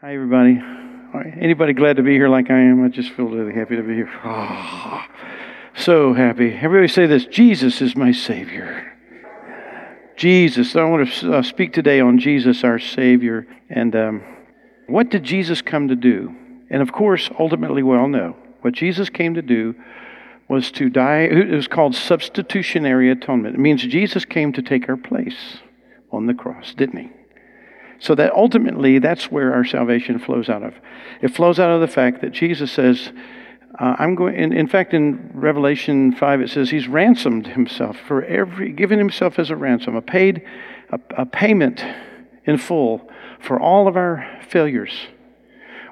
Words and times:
Hi, 0.00 0.14
everybody. 0.14 0.62
Anybody 1.40 1.72
glad 1.72 1.96
to 1.96 2.04
be 2.04 2.12
here 2.12 2.28
like 2.28 2.52
I 2.52 2.60
am? 2.60 2.84
I 2.84 2.88
just 2.88 3.10
feel 3.14 3.24
really 3.24 3.52
happy 3.52 3.74
to 3.74 3.82
be 3.82 3.96
here. 3.96 4.08
Oh, 4.24 5.04
so 5.74 6.14
happy. 6.14 6.52
Everybody 6.54 6.86
say 6.86 7.06
this 7.06 7.26
Jesus 7.26 7.82
is 7.82 7.96
my 7.96 8.12
Savior. 8.12 8.96
Jesus. 10.16 10.76
I 10.76 10.84
want 10.84 11.08
to 11.08 11.38
uh, 11.38 11.42
speak 11.42 11.72
today 11.72 11.98
on 11.98 12.20
Jesus, 12.20 12.62
our 12.62 12.78
Savior. 12.78 13.48
And 13.68 13.96
um, 13.96 14.22
what 14.86 15.10
did 15.10 15.24
Jesus 15.24 15.62
come 15.62 15.88
to 15.88 15.96
do? 15.96 16.32
And 16.70 16.80
of 16.80 16.92
course, 16.92 17.28
ultimately, 17.36 17.82
we 17.82 17.96
all 17.96 18.06
know 18.06 18.36
what 18.60 18.74
Jesus 18.74 19.10
came 19.10 19.34
to 19.34 19.42
do 19.42 19.74
was 20.48 20.70
to 20.70 20.90
die. 20.90 21.22
It 21.22 21.50
was 21.50 21.66
called 21.66 21.96
substitutionary 21.96 23.10
atonement. 23.10 23.56
It 23.56 23.60
means 23.60 23.82
Jesus 23.82 24.24
came 24.24 24.52
to 24.52 24.62
take 24.62 24.88
our 24.88 24.96
place 24.96 25.58
on 26.12 26.26
the 26.26 26.34
cross, 26.34 26.72
didn't 26.72 27.00
he? 27.00 27.17
So 28.00 28.14
that 28.14 28.32
ultimately, 28.32 28.98
that's 28.98 29.30
where 29.30 29.52
our 29.52 29.64
salvation 29.64 30.18
flows 30.18 30.48
out 30.48 30.62
of. 30.62 30.74
It 31.20 31.28
flows 31.28 31.58
out 31.58 31.70
of 31.70 31.80
the 31.80 31.88
fact 31.88 32.20
that 32.20 32.30
Jesus 32.30 32.70
says, 32.70 33.10
uh, 33.78 33.96
I'm 33.98 34.14
going, 34.14 34.34
in, 34.36 34.52
in, 34.52 34.66
fact, 34.66 34.94
in 34.94 35.30
Revelation 35.34 36.12
5, 36.12 36.40
it 36.40 36.50
says 36.50 36.70
he's 36.70 36.88
ransomed 36.88 37.48
himself 37.48 37.96
for 37.98 38.24
every, 38.24 38.72
given 38.72 38.98
himself 38.98 39.38
as 39.38 39.50
a 39.50 39.56
ransom, 39.56 39.96
a 39.96 40.02
paid, 40.02 40.42
a, 40.90 41.00
a 41.16 41.26
payment 41.26 41.84
in 42.44 42.56
full 42.56 43.08
for 43.40 43.60
all 43.60 43.86
of 43.86 43.96
our 43.96 44.26
failures, 44.48 45.08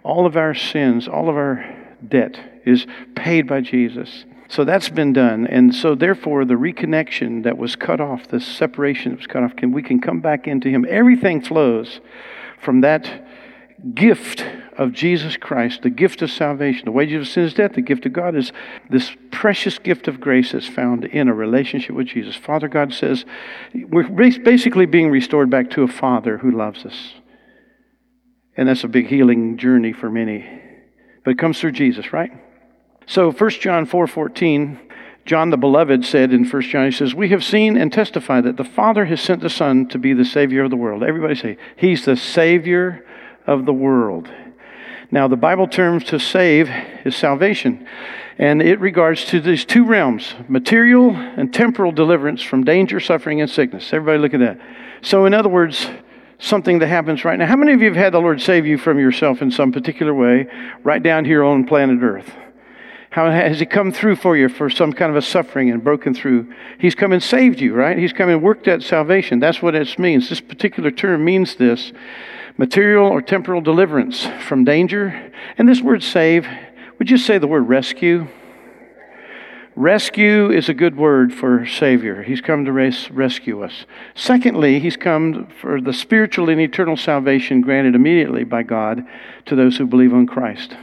all 0.02 0.27
of 0.27 0.37
our 0.37 0.54
sins, 0.54 1.07
all 1.07 1.29
of 1.29 1.37
our 1.37 1.65
debt 2.07 2.38
is 2.65 2.87
paid 3.15 3.46
by 3.46 3.60
Jesus. 3.60 4.24
So 4.48 4.64
that's 4.64 4.88
been 4.88 5.12
done. 5.12 5.46
And 5.46 5.74
so, 5.74 5.95
therefore, 5.95 6.45
the 6.45 6.54
reconnection 6.54 7.42
that 7.42 7.59
was 7.59 7.74
cut 7.77 8.00
off, 8.00 8.28
the 8.28 8.41
separation 8.41 9.12
that 9.12 9.18
was 9.18 9.27
cut 9.27 9.42
off, 9.42 9.56
can, 9.56 9.73
we 9.73 9.82
can 9.82 10.00
come 10.00 10.20
back 10.20 10.46
into 10.46 10.68
Him. 10.68 10.87
Everything 10.88 11.41
flows 11.41 12.00
from 12.60 12.80
that 12.82 13.27
gift 13.95 14.45
of 14.78 14.92
Jesus 14.92 15.37
Christ, 15.37 15.82
the 15.82 15.90
gift 15.90 16.23
of 16.23 16.30
salvation. 16.30 16.84
The 16.84 16.92
wages 16.92 17.27
of 17.27 17.32
sin 17.32 17.45
is 17.45 17.54
death. 17.54 17.74
The 17.74 17.82
gift 17.82 18.06
of 18.06 18.12
God 18.12 18.37
is 18.37 18.52
this 18.90 19.15
precious 19.30 19.79
gift 19.79 20.09
of 20.09 20.21
grace 20.21 20.52
that's 20.52 20.66
found 20.66 21.04
in 21.04 21.28
a 21.28 21.34
relationship 21.34 21.95
with 21.95 22.06
Jesus. 22.09 22.37
Father 22.37 22.68
God 22.68 22.93
says 22.93 23.24
we're 23.74 24.09
basically 24.09 24.87
being 24.87 25.10
restored 25.10 25.51
back 25.51 25.71
to 25.71 25.82
a 25.82 25.88
Father 25.88 26.38
who 26.38 26.51
loves 26.51 26.84
us. 26.84 27.15
And 28.56 28.68
that's 28.68 28.84
a 28.84 28.88
big 28.88 29.09
healing 29.09 29.59
journey 29.59 29.93
for 29.93 30.10
many. 30.10 30.49
But 31.24 31.32
it 31.32 31.38
comes 31.38 31.60
through 31.60 31.73
Jesus, 31.73 32.12
right? 32.12 32.30
So 33.07 33.30
1 33.30 33.51
John 33.60 33.87
4:14, 33.87 34.79
John 35.24 35.51
the 35.51 35.57
beloved 35.57 36.04
said 36.04 36.32
in 36.32 36.45
1 36.45 36.62
John, 36.62 36.87
he 36.87 36.90
says, 36.90 37.15
"We 37.15 37.29
have 37.30 37.43
seen 37.43 37.76
and 37.76 37.93
testify 37.93 38.40
that 38.40 38.57
the 38.57 38.65
Father 38.65 39.07
has 39.07 39.21
sent 39.21 39.43
the 39.43 39.51
Son 39.51 39.87
to 39.87 39.99
be 39.99 40.12
the 40.12 40.24
Savior 40.24 40.65
of 40.65 40.71
the 40.71 40.76
world." 40.76 41.02
Everybody 41.02 41.34
say, 41.34 41.57
He's 41.77 42.04
the 42.04 42.16
Savior 42.16 43.04
of 43.46 43.65
the 43.65 43.73
world. 43.73 44.29
Now, 45.10 45.29
the 45.29 45.37
Bible 45.37 45.68
term 45.68 46.01
to 46.01 46.18
save 46.18 46.68
is 47.04 47.15
salvation, 47.15 47.87
and 48.38 48.60
it 48.60 48.80
regards 48.80 49.24
to 49.27 49.40
these 49.40 49.65
two 49.65 49.84
realms 49.84 50.34
material 50.49 51.15
and 51.15 51.54
temporal 51.54 51.93
deliverance 51.93 52.43
from 52.43 52.65
danger, 52.65 52.99
suffering, 52.99 53.40
and 53.40 53.49
sickness. 53.49 53.93
Everybody 53.93 54.18
look 54.18 54.34
at 54.34 54.40
that. 54.40 54.59
So, 55.02 55.24
in 55.27 55.32
other 55.32 55.49
words, 55.49 55.88
something 56.38 56.80
that 56.80 56.88
happens 56.88 57.24
right 57.24 57.38
now. 57.38 57.46
How 57.46 57.57
many 57.57 57.73
of 57.73 57.80
you 57.80 57.87
have 57.87 57.96
had 57.96 58.12
the 58.12 58.21
Lord 58.21 58.40
save 58.40 58.66
you 58.66 58.79
from 58.79 58.99
yourself 58.99 59.43
in 59.43 59.51
some 59.51 59.71
particular 59.71 60.12
way 60.12 60.49
right 60.82 61.02
down 61.02 61.24
here 61.24 61.45
on 61.45 61.65
planet 61.65 62.02
Earth? 62.02 62.32
How 63.16 63.30
has 63.30 63.60
He 63.60 63.64
come 63.64 63.92
through 63.92 64.16
for 64.16 64.36
you 64.36 64.50
for 64.50 64.69
some 64.69 64.92
kind 64.92 65.09
of 65.09 65.16
a 65.16 65.22
suffering 65.22 65.70
and 65.70 65.82
broken 65.82 66.12
through? 66.12 66.53
He's 66.78 66.94
come 66.94 67.12
and 67.12 67.22
saved 67.22 67.62
you, 67.62 67.72
right? 67.72 67.97
He's 67.97 68.12
come 68.12 68.28
and 68.28 68.42
worked 68.42 68.69
at 68.69 68.82
salvation. 68.82 69.38
That's 69.38 69.62
what 69.62 69.75
it 69.75 69.98
means. 69.98 70.28
This 70.28 70.42
particular 70.42 70.91
term 70.91 71.25
means 71.25 71.54
this 71.54 71.94
material 72.59 73.06
or 73.06 73.22
temporal 73.22 73.62
deliverance 73.62 74.28
from 74.47 74.64
danger. 74.64 75.32
And 75.56 75.66
this 75.66 75.81
word 75.81 76.03
save, 76.03 76.47
would 76.98 77.09
you 77.09 77.16
say 77.16 77.38
the 77.38 77.47
word 77.47 77.62
rescue? 77.62 78.28
Rescue 79.76 80.50
is 80.50 80.69
a 80.69 80.75
good 80.75 80.98
word 80.98 81.32
for 81.32 81.65
Savior. 81.65 82.22
He's 82.22 82.43
come 82.43 82.66
to 82.66 82.72
res- 82.72 83.10
rescue 83.10 83.62
us. 83.62 83.87
Secondly, 84.15 84.78
He's 84.78 84.99
come 84.99 85.49
for 85.59 85.81
the 85.81 85.94
spiritual 85.94 86.50
and 86.50 86.60
eternal 86.60 86.99
salvation 86.99 87.62
granted 87.62 87.94
immediately 87.94 88.44
by 88.44 88.62
God 88.62 89.06
to 89.47 89.56
those 89.56 89.78
who 89.78 89.87
believe 89.87 90.12
on 90.12 90.26
Christ. 90.26 90.76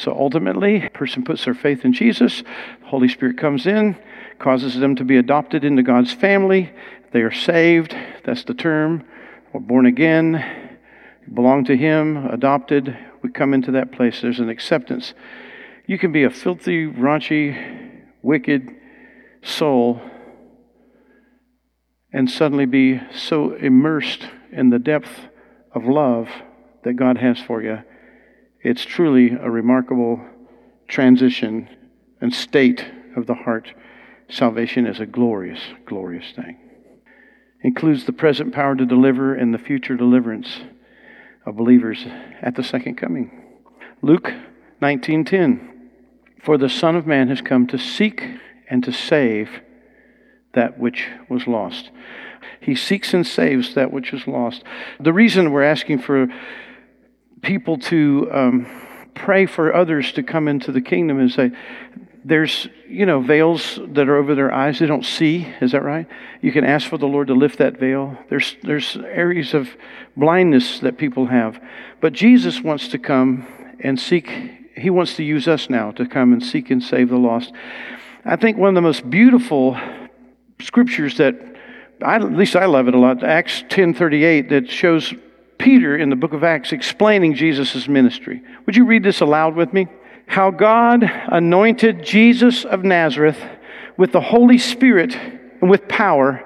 So 0.00 0.16
ultimately, 0.18 0.86
a 0.86 0.88
person 0.88 1.24
puts 1.24 1.44
their 1.44 1.52
faith 1.52 1.84
in 1.84 1.92
Jesus, 1.92 2.42
the 2.80 2.86
Holy 2.86 3.06
Spirit 3.06 3.36
comes 3.36 3.66
in, 3.66 3.98
causes 4.38 4.78
them 4.78 4.96
to 4.96 5.04
be 5.04 5.18
adopted 5.18 5.62
into 5.62 5.82
God's 5.82 6.10
family. 6.10 6.72
They 7.12 7.20
are 7.20 7.30
saved, 7.30 7.94
that's 8.24 8.44
the 8.44 8.54
term, 8.54 9.04
or 9.52 9.60
born 9.60 9.84
again, 9.84 10.78
belong 11.34 11.66
to 11.66 11.76
Him, 11.76 12.16
adopted. 12.16 12.96
We 13.20 13.30
come 13.30 13.52
into 13.52 13.72
that 13.72 13.92
place. 13.92 14.22
There's 14.22 14.40
an 14.40 14.48
acceptance. 14.48 15.12
You 15.86 15.98
can 15.98 16.12
be 16.12 16.24
a 16.24 16.30
filthy, 16.30 16.86
raunchy, 16.86 18.00
wicked 18.22 18.70
soul 19.42 20.00
and 22.10 22.30
suddenly 22.30 22.66
be 22.66 23.00
so 23.14 23.52
immersed 23.54 24.26
in 24.50 24.70
the 24.70 24.78
depth 24.78 25.28
of 25.74 25.84
love 25.84 26.28
that 26.84 26.94
God 26.94 27.18
has 27.18 27.38
for 27.38 27.62
you 27.62 27.80
it's 28.62 28.84
truly 28.84 29.30
a 29.30 29.50
remarkable 29.50 30.20
transition 30.88 31.68
and 32.20 32.34
state 32.34 32.84
of 33.16 33.26
the 33.26 33.34
heart. 33.34 33.72
Salvation 34.28 34.86
is 34.86 35.00
a 35.00 35.06
glorious, 35.06 35.60
glorious 35.86 36.32
thing. 36.34 36.58
Includes 37.62 38.04
the 38.04 38.12
present 38.12 38.54
power 38.54 38.74
to 38.74 38.86
deliver 38.86 39.34
and 39.34 39.52
the 39.52 39.58
future 39.58 39.96
deliverance 39.96 40.60
of 41.46 41.56
believers 41.56 42.06
at 42.42 42.54
the 42.54 42.62
second 42.62 42.96
coming. 42.96 43.30
Luke 44.02 44.32
19:10 44.80 45.68
For 46.42 46.56
the 46.56 46.68
son 46.68 46.96
of 46.96 47.06
man 47.06 47.28
has 47.28 47.40
come 47.40 47.66
to 47.66 47.78
seek 47.78 48.26
and 48.68 48.84
to 48.84 48.92
save 48.92 49.60
that 50.52 50.78
which 50.78 51.08
was 51.28 51.46
lost. 51.46 51.90
He 52.60 52.74
seeks 52.74 53.14
and 53.14 53.26
saves 53.26 53.74
that 53.74 53.92
which 53.92 54.12
is 54.12 54.26
lost. 54.26 54.64
The 54.98 55.12
reason 55.12 55.50
we're 55.50 55.62
asking 55.62 55.98
for 56.00 56.28
people 57.42 57.78
to 57.78 58.28
um, 58.32 58.66
pray 59.14 59.46
for 59.46 59.74
others 59.74 60.12
to 60.12 60.22
come 60.22 60.48
into 60.48 60.72
the 60.72 60.80
kingdom 60.80 61.18
and 61.18 61.30
say, 61.30 61.50
there's, 62.24 62.68
you 62.86 63.06
know, 63.06 63.20
veils 63.20 63.78
that 63.88 64.08
are 64.08 64.16
over 64.16 64.34
their 64.34 64.52
eyes 64.52 64.78
they 64.78 64.86
don't 64.86 65.04
see. 65.04 65.48
Is 65.60 65.72
that 65.72 65.82
right? 65.82 66.06
You 66.42 66.52
can 66.52 66.64
ask 66.64 66.88
for 66.88 66.98
the 66.98 67.06
Lord 67.06 67.28
to 67.28 67.34
lift 67.34 67.58
that 67.58 67.78
veil. 67.78 68.18
There's, 68.28 68.56
there's 68.62 68.96
areas 68.96 69.54
of 69.54 69.70
blindness 70.16 70.80
that 70.80 70.98
people 70.98 71.26
have. 71.26 71.62
But 72.00 72.12
Jesus 72.12 72.60
wants 72.60 72.88
to 72.88 72.98
come 72.98 73.46
and 73.80 73.98
seek, 73.98 74.28
He 74.76 74.90
wants 74.90 75.16
to 75.16 75.24
use 75.24 75.48
us 75.48 75.70
now 75.70 75.92
to 75.92 76.06
come 76.06 76.32
and 76.32 76.44
seek 76.44 76.70
and 76.70 76.82
save 76.82 77.08
the 77.08 77.16
lost. 77.16 77.52
I 78.24 78.36
think 78.36 78.58
one 78.58 78.68
of 78.68 78.74
the 78.74 78.82
most 78.82 79.08
beautiful 79.08 79.78
scriptures 80.60 81.16
that, 81.16 81.36
I, 82.02 82.16
at 82.16 82.32
least 82.32 82.54
I 82.54 82.66
love 82.66 82.86
it 82.86 82.94
a 82.94 82.98
lot, 82.98 83.24
Acts 83.24 83.62
10.38, 83.68 84.50
that 84.50 84.70
shows 84.70 85.14
Peter 85.60 85.94
in 85.94 86.08
the 86.08 86.16
book 86.16 86.32
of 86.32 86.42
Acts 86.42 86.72
explaining 86.72 87.34
Jesus' 87.34 87.86
ministry. 87.86 88.42
Would 88.64 88.76
you 88.76 88.86
read 88.86 89.02
this 89.02 89.20
aloud 89.20 89.54
with 89.54 89.72
me? 89.74 89.88
How 90.26 90.50
God 90.50 91.04
anointed 91.04 92.02
Jesus 92.02 92.64
of 92.64 92.82
Nazareth 92.82 93.38
with 93.98 94.12
the 94.12 94.22
Holy 94.22 94.56
Spirit 94.56 95.14
and 95.60 95.68
with 95.68 95.86
power. 95.86 96.42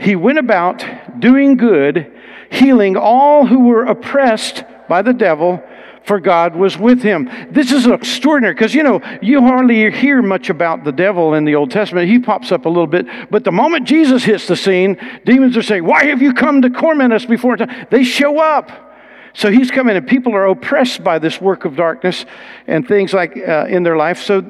He 0.00 0.16
went 0.16 0.38
about 0.38 0.84
doing 1.20 1.56
good, 1.56 2.12
healing 2.50 2.96
all 2.96 3.46
who 3.46 3.60
were 3.60 3.84
oppressed 3.84 4.64
by 4.88 5.02
the 5.02 5.12
devil 5.12 5.62
for 6.08 6.18
God 6.18 6.56
was 6.56 6.76
with 6.76 7.02
him. 7.02 7.30
This 7.50 7.70
is 7.70 7.86
extraordinary 7.86 8.54
because, 8.54 8.74
you 8.74 8.82
know, 8.82 9.00
you 9.22 9.42
hardly 9.42 9.90
hear 9.92 10.22
much 10.22 10.50
about 10.50 10.82
the 10.82 10.90
devil 10.90 11.34
in 11.34 11.44
the 11.44 11.54
Old 11.54 11.70
Testament. 11.70 12.08
He 12.08 12.18
pops 12.18 12.50
up 12.50 12.64
a 12.64 12.68
little 12.68 12.86
bit. 12.86 13.06
But 13.30 13.44
the 13.44 13.52
moment 13.52 13.86
Jesus 13.86 14.24
hits 14.24 14.48
the 14.48 14.56
scene, 14.56 14.98
demons 15.24 15.56
are 15.56 15.62
saying, 15.62 15.84
Why 15.84 16.06
have 16.06 16.22
you 16.22 16.32
come 16.32 16.62
to 16.62 16.70
torment 16.70 17.12
us 17.12 17.26
before 17.26 17.58
time? 17.58 17.86
They 17.90 18.02
show 18.02 18.40
up. 18.40 18.86
So 19.34 19.50
he's 19.52 19.70
coming, 19.70 19.96
and 19.96 20.08
people 20.08 20.34
are 20.34 20.46
oppressed 20.46 21.04
by 21.04 21.18
this 21.18 21.40
work 21.40 21.64
of 21.64 21.76
darkness 21.76 22.24
and 22.66 22.88
things 22.88 23.12
like 23.12 23.36
uh, 23.36 23.66
in 23.68 23.82
their 23.82 23.96
life. 23.96 24.20
So, 24.22 24.42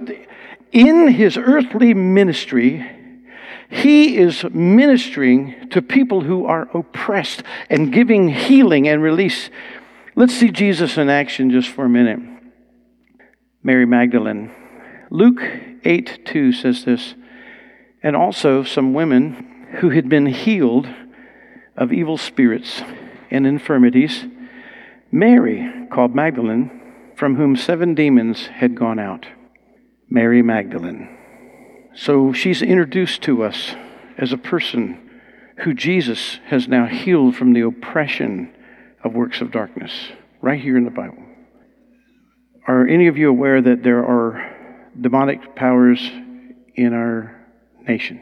in 0.71 1.09
his 1.09 1.37
earthly 1.37 1.93
ministry, 1.93 2.88
he 3.69 4.17
is 4.17 4.44
ministering 4.44 5.69
to 5.71 5.82
people 5.82 6.23
who 6.23 6.47
are 6.47 6.69
oppressed 6.73 7.43
and 7.69 7.93
giving 7.93 8.29
healing 8.29 8.88
and 8.88 9.03
release 9.03 9.50
Let's 10.19 10.35
see 10.35 10.50
Jesus 10.50 10.99
in 10.99 11.09
action 11.09 11.53
just 11.53 11.69
for 11.69 11.85
a 11.85 11.88
minute. 11.88 12.19
Mary 13.62 13.87
Magdalene. 13.87 14.50
Luke 15.11 15.41
8 15.85 16.26
2 16.26 16.50
says 16.50 16.85
this, 16.85 17.15
and 18.03 18.17
also 18.17 18.65
some 18.65 18.94
women 18.94 19.69
who 19.79 19.91
had 19.91 20.09
been 20.09 20.26
healed 20.26 20.88
of 21.76 21.93
evil 21.93 22.19
spirits 22.19 22.82
and 23.31 23.47
infirmities. 23.47 24.25
Mary, 25.12 25.87
called 25.88 26.17
Magdalene, 26.17 27.12
from 27.15 27.37
whom 27.37 27.55
seven 27.55 27.94
demons 27.94 28.47
had 28.47 28.75
gone 28.75 28.99
out. 28.99 29.29
Mary 30.11 30.43
Magdalene. 30.43 31.17
So 31.94 32.32
she's 32.32 32.61
introduced 32.61 33.23
to 33.23 33.44
us 33.44 33.76
as 34.17 34.32
a 34.32 34.37
person 34.37 34.99
who 35.59 35.75
Jesus 35.75 36.41
has 36.47 36.67
now 36.67 36.87
healed 36.87 37.37
from 37.37 37.53
the 37.53 37.61
oppression 37.61 38.53
of 39.05 39.15
works 39.15 39.41
of 39.41 39.50
darkness. 39.50 39.93
right 40.41 40.61
here 40.61 40.77
in 40.77 40.85
the 40.85 40.91
Bible. 40.91 41.23
Are 42.67 42.87
any 42.87 43.09
of 43.09 43.17
you 43.17 43.29
aware 43.29 43.61
that 43.61 43.83
there 43.83 44.05
are 44.05 44.55
demonic 45.00 45.56
powers 45.56 46.00
in 46.75 46.93
our 46.93 47.35
nation, 47.89 48.21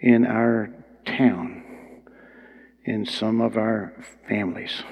in 0.00 0.26
our 0.26 0.70
town, 1.04 1.64
in 2.84 3.06
some 3.06 3.40
of 3.40 3.56
our 3.56 3.92
families? 4.28 4.82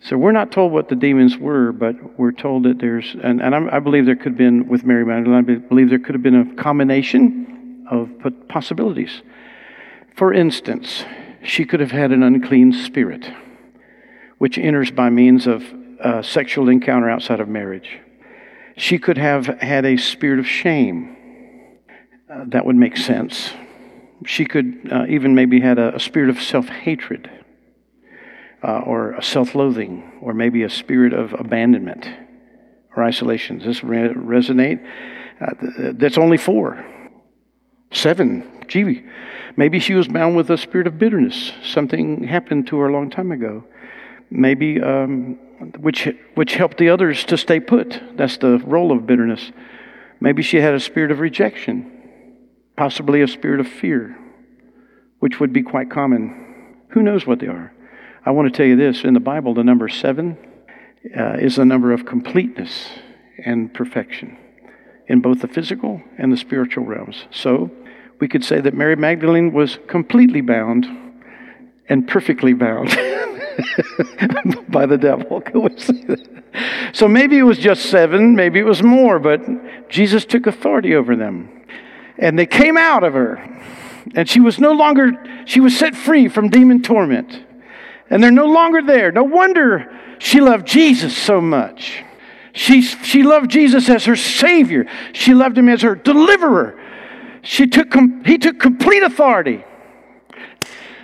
So 0.00 0.16
we're 0.16 0.32
not 0.32 0.52
told 0.52 0.72
what 0.72 0.88
the 0.88 0.94
demons 0.94 1.36
were, 1.36 1.72
but 1.72 2.18
we're 2.18 2.32
told 2.32 2.62
that 2.64 2.78
there's, 2.78 3.16
and, 3.22 3.42
and 3.42 3.54
I, 3.70 3.78
believe 3.80 4.06
there 4.06 4.14
could 4.14 4.32
have 4.32 4.38
been, 4.38 4.68
with 4.68 4.84
Mary 4.84 5.04
Magdalene, 5.04 5.38
I 5.38 5.68
believe 5.68 5.90
there 5.90 5.98
could 5.98 6.14
have 6.14 6.22
been 6.22 6.52
a 6.52 6.62
combination 6.62 7.84
of 7.90 8.08
possibilities. 8.48 9.22
For 10.14 10.32
instance, 10.32 11.04
she 11.46 11.64
could 11.64 11.80
have 11.80 11.92
had 11.92 12.12
an 12.12 12.22
unclean 12.22 12.72
spirit, 12.72 13.30
which 14.38 14.58
enters 14.58 14.90
by 14.90 15.10
means 15.10 15.46
of 15.46 15.64
a 16.00 16.22
sexual 16.22 16.68
encounter 16.68 17.08
outside 17.08 17.40
of 17.40 17.48
marriage. 17.48 18.00
She 18.76 18.98
could 18.98 19.16
have 19.16 19.46
had 19.46 19.84
a 19.84 19.96
spirit 19.96 20.38
of 20.38 20.46
shame. 20.46 21.16
Uh, 22.30 22.44
that 22.48 22.66
would 22.66 22.76
make 22.76 22.96
sense. 22.96 23.52
She 24.24 24.44
could 24.44 24.88
uh, 24.90 25.06
even 25.08 25.34
maybe 25.34 25.60
had 25.60 25.78
a, 25.78 25.94
a 25.94 26.00
spirit 26.00 26.30
of 26.30 26.42
self 26.42 26.68
hatred, 26.68 27.30
uh, 28.62 28.80
or 28.80 29.12
a 29.12 29.22
self 29.22 29.54
loathing, 29.54 30.18
or 30.20 30.34
maybe 30.34 30.62
a 30.62 30.70
spirit 30.70 31.12
of 31.12 31.32
abandonment 31.32 32.08
or 32.96 33.04
isolation. 33.04 33.58
Does 33.58 33.66
this 33.66 33.84
re- 33.84 34.08
resonate? 34.08 34.84
Uh, 35.40 35.92
that's 35.94 36.18
only 36.18 36.38
four. 36.38 36.84
Seven. 37.92 38.55
Gee, 38.68 39.04
maybe 39.56 39.78
she 39.78 39.94
was 39.94 40.08
bound 40.08 40.36
with 40.36 40.50
a 40.50 40.58
spirit 40.58 40.86
of 40.86 40.98
bitterness. 40.98 41.52
Something 41.62 42.24
happened 42.24 42.66
to 42.68 42.78
her 42.78 42.88
a 42.88 42.92
long 42.92 43.10
time 43.10 43.32
ago. 43.32 43.64
Maybe 44.30 44.80
um, 44.80 45.38
which, 45.78 46.08
which 46.34 46.54
helped 46.54 46.78
the 46.78 46.90
others 46.90 47.24
to 47.24 47.36
stay 47.36 47.60
put. 47.60 48.00
That's 48.16 48.36
the 48.38 48.58
role 48.58 48.92
of 48.92 49.06
bitterness. 49.06 49.52
Maybe 50.20 50.42
she 50.42 50.58
had 50.58 50.74
a 50.74 50.80
spirit 50.80 51.10
of 51.10 51.20
rejection, 51.20 51.90
possibly 52.76 53.22
a 53.22 53.28
spirit 53.28 53.60
of 53.60 53.68
fear, 53.68 54.16
which 55.20 55.40
would 55.40 55.52
be 55.52 55.62
quite 55.62 55.90
common. 55.90 56.74
Who 56.90 57.02
knows 57.02 57.26
what 57.26 57.40
they 57.40 57.46
are? 57.46 57.72
I 58.24 58.30
want 58.30 58.52
to 58.52 58.56
tell 58.56 58.66
you 58.66 58.76
this 58.76 59.04
in 59.04 59.14
the 59.14 59.20
Bible, 59.20 59.54
the 59.54 59.64
number 59.64 59.88
seven 59.88 60.36
uh, 61.16 61.34
is 61.34 61.56
the 61.56 61.64
number 61.64 61.92
of 61.92 62.06
completeness 62.06 62.88
and 63.44 63.72
perfection 63.72 64.36
in 65.06 65.20
both 65.20 65.40
the 65.40 65.48
physical 65.48 66.02
and 66.18 66.32
the 66.32 66.36
spiritual 66.36 66.84
realms. 66.84 67.26
So 67.30 67.70
we 68.18 68.28
could 68.28 68.44
say 68.44 68.60
that 68.60 68.74
Mary 68.74 68.96
Magdalene 68.96 69.52
was 69.52 69.78
completely 69.86 70.40
bound 70.40 70.86
and 71.88 72.06
perfectly 72.08 72.54
bound. 72.54 72.88
by 74.68 74.86
the 74.86 74.98
devil. 74.98 75.42
so 76.92 77.08
maybe 77.08 77.38
it 77.38 77.42
was 77.42 77.58
just 77.58 77.86
seven, 77.86 78.34
maybe 78.34 78.58
it 78.58 78.64
was 78.66 78.82
more, 78.82 79.18
but 79.18 79.40
Jesus 79.88 80.24
took 80.24 80.46
authority 80.46 80.94
over 80.94 81.16
them. 81.16 81.64
And 82.18 82.38
they 82.38 82.46
came 82.46 82.76
out 82.76 83.04
of 83.04 83.14
her. 83.14 83.36
And 84.14 84.28
she 84.28 84.40
was 84.40 84.58
no 84.58 84.72
longer, 84.72 85.12
she 85.46 85.60
was 85.60 85.76
set 85.76 85.94
free 85.94 86.28
from 86.28 86.48
demon 86.48 86.82
torment. 86.82 87.44
And 88.08 88.22
they're 88.22 88.30
no 88.30 88.46
longer 88.46 88.82
there. 88.82 89.10
No 89.10 89.24
wonder 89.24 89.90
she 90.18 90.40
loved 90.40 90.66
Jesus 90.66 91.16
so 91.16 91.40
much. 91.40 92.04
She, 92.52 92.80
she 92.80 93.22
loved 93.22 93.50
Jesus 93.50 93.88
as 93.88 94.04
her 94.06 94.16
Savior. 94.16 94.86
She 95.12 95.34
loved 95.34 95.58
Him 95.58 95.68
as 95.68 95.82
her 95.82 95.94
deliverer. 95.94 96.80
She 97.46 97.68
took, 97.68 97.94
he 98.26 98.38
took 98.38 98.58
complete 98.58 99.04
authority 99.04 99.64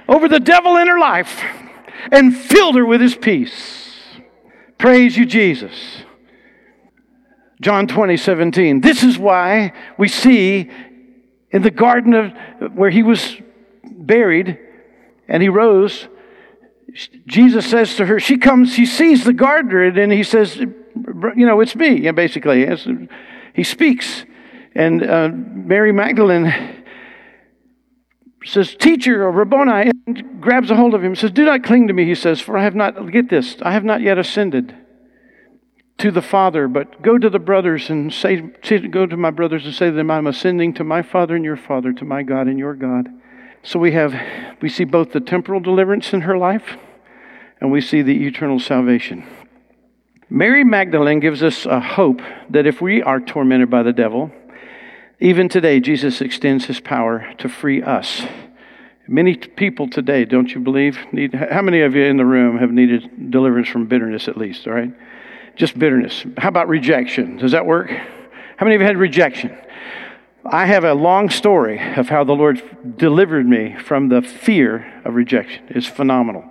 over 0.09 0.27
the 0.29 0.41
devil 0.41 0.77
in 0.77 0.89
her 0.89 0.99
life 0.99 1.41
and 2.11 2.37
filled 2.37 2.75
her 2.75 2.85
with 2.85 3.01
his 3.01 3.15
peace. 3.15 3.95
Praise 4.77 5.17
you, 5.17 5.25
Jesus. 5.25 6.03
John 7.61 7.87
20, 7.87 8.17
17. 8.17 8.81
This 8.81 9.05
is 9.05 9.17
why 9.17 9.73
we 9.97 10.09
see 10.09 10.69
in 11.53 11.63
the 11.63 11.71
garden 11.71 12.13
of 12.13 12.33
where 12.75 12.91
he 12.91 13.05
was 13.05 13.37
buried 13.85 14.59
and 15.29 15.45
he 15.45 15.49
rose, 15.49 16.09
Jesus 17.25 17.71
says 17.71 17.95
to 17.95 18.07
her, 18.07 18.19
she 18.19 18.37
comes, 18.37 18.75
she 18.75 18.85
sees 18.85 19.23
the 19.23 19.33
gardener, 19.33 19.85
and 19.85 20.11
he 20.11 20.25
says, 20.25 20.57
you 20.57 21.47
know, 21.47 21.61
it's 21.61 21.77
me, 21.77 22.01
yeah, 22.01 22.11
basically. 22.11 22.67
He 23.55 23.63
speaks. 23.63 24.25
And 24.75 25.09
uh, 25.09 25.29
Mary 25.33 25.93
Magdalene 25.93 26.83
says, 28.45 28.75
Teacher, 28.75 29.31
Rabboni, 29.31 29.91
and 30.07 30.41
grabs 30.41 30.71
a 30.71 30.77
hold 30.77 30.95
of 30.95 31.05
him, 31.05 31.15
says, 31.15 31.31
Do 31.31 31.45
not 31.45 31.63
cling 31.63 31.89
to 31.89 31.95
me, 31.95 32.05
he 32.05 32.15
says, 32.15 32.41
for 32.41 32.57
I 32.57 32.65
have 32.65 32.75
not, 32.75 33.11
get 33.11 33.29
this, 33.29 33.57
I 33.63 33.73
have 33.73 33.85
not 33.85 34.01
yet 34.01 34.19
ascended 34.19 34.75
to 35.99 36.11
the 36.11 36.23
Father, 36.23 36.67
but 36.67 37.01
go 37.03 37.17
to 37.17 37.31
the 37.31 37.39
brothers 37.39 37.89
and 37.89 38.13
say, 38.13 38.41
go 38.41 39.07
to 39.07 39.17
my 39.17 39.31
brothers 39.31 39.65
and 39.65 39.75
say 39.75 39.87
to 39.87 39.93
them, 39.93 40.11
I'm 40.11 40.27
ascending 40.27 40.75
to 40.75 40.85
my 40.85 41.03
Father 41.03 41.37
and 41.37 41.45
your 41.45 41.57
Father, 41.57 41.93
to 41.93 42.05
my 42.05 42.23
God 42.23 42.49
and 42.49 42.59
your 42.59 42.75
God. 42.75 43.09
So 43.63 43.79
we 43.79 43.93
have, 43.93 44.13
we 44.61 44.69
see 44.69 44.85
both 44.85 45.13
the 45.13 45.21
temporal 45.21 45.61
deliverance 45.61 46.13
in 46.13 46.23
her 46.23 46.37
life, 46.37 46.77
and 47.61 47.71
we 47.71 47.81
see 47.81 48.03
the 48.03 48.27
eternal 48.27 48.59
salvation. 48.59 49.25
Mary 50.29 50.65
Magdalene 50.65 51.21
gives 51.21 51.43
us 51.43 51.67
a 51.67 51.79
hope 51.79 52.21
that 52.51 52.67
if 52.67 52.81
we 52.81 53.03
are 53.03 53.21
tormented 53.21 53.71
by 53.71 53.85
the 53.85 53.93
devil, 53.93 54.33
even 55.21 55.49
today, 55.49 55.81
Jesus 55.81 56.21
extends 56.21 56.67
his 56.67 56.81
power 56.81 57.33
to 57.39 57.49
free 57.49 57.83
us. 57.83 58.23
Many 59.07 59.37
people 59.37 59.89
today, 59.89 60.25
don't 60.25 60.53
you 60.53 60.61
believe, 60.61 60.99
need, 61.13 61.35
how 61.35 61.63
many 61.63 61.81
of 61.83 61.95
you 61.95 62.05
in 62.05 62.17
the 62.17 62.25
room 62.25 62.59
have 62.59 62.71
needed 62.71 63.31
deliverance 63.31 63.69
from 63.69 63.87
bitterness 63.87 64.29
at 64.29 64.37
least, 64.37 64.67
all 64.67 64.73
right? 64.73 64.93
Just 65.57 65.79
bitterness. 65.79 66.25
How 66.39 66.49
about 66.49 66.69
rejection? 66.69 67.37
Does 67.37 67.53
that 67.53 67.67
work? 67.67 67.91
How 67.91 68.65
many 68.65 68.75
of 68.75 68.81
you 68.81 68.87
had 68.87 68.97
rejection? 68.97 69.57
I 70.45 70.67
have 70.67 70.85
a 70.85 70.95
long 70.95 71.31
story 71.31 71.81
of 71.97 72.09
how 72.09 72.25
the 72.25 72.33
Lord 72.33 72.63
delivered 72.97 73.47
me 73.47 73.77
from 73.77 74.09
the 74.09 74.23
fear 74.23 75.03
of 75.05 75.15
rejection. 75.15 75.65
It's 75.69 75.87
phenomenal. 75.87 76.45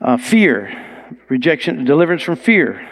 Uh, 0.00 0.16
fear, 0.16 1.16
rejection, 1.28 1.84
deliverance 1.84 2.22
from 2.22 2.36
fear. 2.36 2.88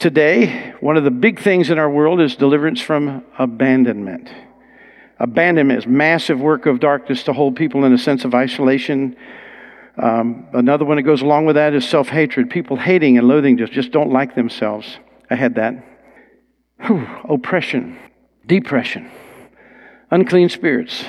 Today, 0.00 0.72
one 0.80 0.96
of 0.96 1.04
the 1.04 1.10
big 1.10 1.40
things 1.40 1.68
in 1.68 1.78
our 1.78 1.90
world 1.90 2.22
is 2.22 2.34
deliverance 2.34 2.80
from 2.80 3.22
abandonment. 3.38 4.32
Abandonment 5.18 5.78
is 5.78 5.86
massive 5.86 6.40
work 6.40 6.64
of 6.64 6.80
darkness 6.80 7.24
to 7.24 7.34
hold 7.34 7.54
people 7.54 7.84
in 7.84 7.92
a 7.92 7.98
sense 7.98 8.24
of 8.24 8.34
isolation. 8.34 9.14
Um, 9.98 10.46
another 10.54 10.86
one 10.86 10.96
that 10.96 11.02
goes 11.02 11.20
along 11.20 11.44
with 11.44 11.56
that 11.56 11.74
is 11.74 11.86
self 11.86 12.08
hatred. 12.08 12.48
People 12.48 12.78
hating 12.78 13.18
and 13.18 13.28
loathing 13.28 13.58
just, 13.58 13.74
just 13.74 13.90
don't 13.92 14.10
like 14.10 14.34
themselves. 14.34 14.96
I 15.28 15.34
had 15.34 15.56
that. 15.56 15.84
Whew. 16.86 17.06
Oppression, 17.28 17.98
depression, 18.46 19.10
unclean 20.10 20.48
spirits, 20.48 21.04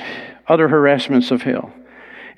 other 0.46 0.68
harassments 0.68 1.30
of 1.30 1.40
hell. 1.40 1.72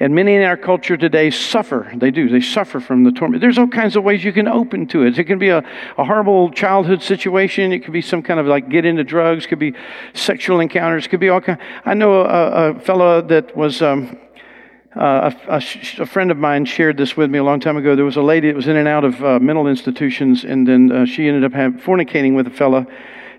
And 0.00 0.14
many 0.14 0.34
in 0.34 0.42
our 0.42 0.56
culture 0.56 0.96
today 0.96 1.30
suffer. 1.30 1.90
They 1.94 2.10
do. 2.10 2.28
They 2.28 2.40
suffer 2.40 2.80
from 2.80 3.04
the 3.04 3.12
torment. 3.12 3.40
There's 3.40 3.58
all 3.58 3.68
kinds 3.68 3.94
of 3.94 4.02
ways 4.02 4.24
you 4.24 4.32
can 4.32 4.48
open 4.48 4.86
to 4.88 5.04
it. 5.04 5.18
It 5.18 5.24
can 5.24 5.38
be 5.38 5.50
a, 5.50 5.58
a 5.96 6.04
horrible 6.04 6.50
childhood 6.50 7.02
situation. 7.02 7.72
It 7.72 7.84
could 7.84 7.92
be 7.92 8.02
some 8.02 8.22
kind 8.22 8.40
of 8.40 8.46
like 8.46 8.68
get 8.68 8.84
into 8.84 9.04
drugs. 9.04 9.44
It 9.44 9.48
could 9.48 9.60
be 9.60 9.74
sexual 10.12 10.60
encounters. 10.60 11.06
It 11.06 11.10
could 11.10 11.20
be 11.20 11.28
all 11.28 11.40
kind. 11.40 11.58
I 11.84 11.94
know 11.94 12.22
a, 12.22 12.70
a 12.70 12.80
fellow 12.80 13.22
that 13.22 13.56
was 13.56 13.82
um, 13.82 14.18
uh, 14.96 15.32
a, 15.48 15.54
a, 15.54 15.62
a, 16.02 16.06
friend 16.06 16.30
of 16.30 16.38
mine 16.38 16.64
shared 16.64 16.96
this 16.96 17.16
with 17.16 17.30
me 17.30 17.38
a 17.38 17.44
long 17.44 17.60
time 17.60 17.76
ago. 17.76 17.96
There 17.96 18.04
was 18.04 18.16
a 18.16 18.22
lady 18.22 18.48
that 18.48 18.56
was 18.56 18.68
in 18.68 18.76
and 18.76 18.86
out 18.86 19.04
of 19.04 19.24
uh, 19.24 19.38
mental 19.40 19.66
institutions, 19.66 20.44
and 20.44 20.66
then 20.66 20.92
uh, 20.92 21.04
she 21.04 21.26
ended 21.26 21.44
up 21.44 21.52
have, 21.52 21.74
fornicating 21.74 22.36
with 22.36 22.46
a 22.46 22.50
fella, 22.50 22.86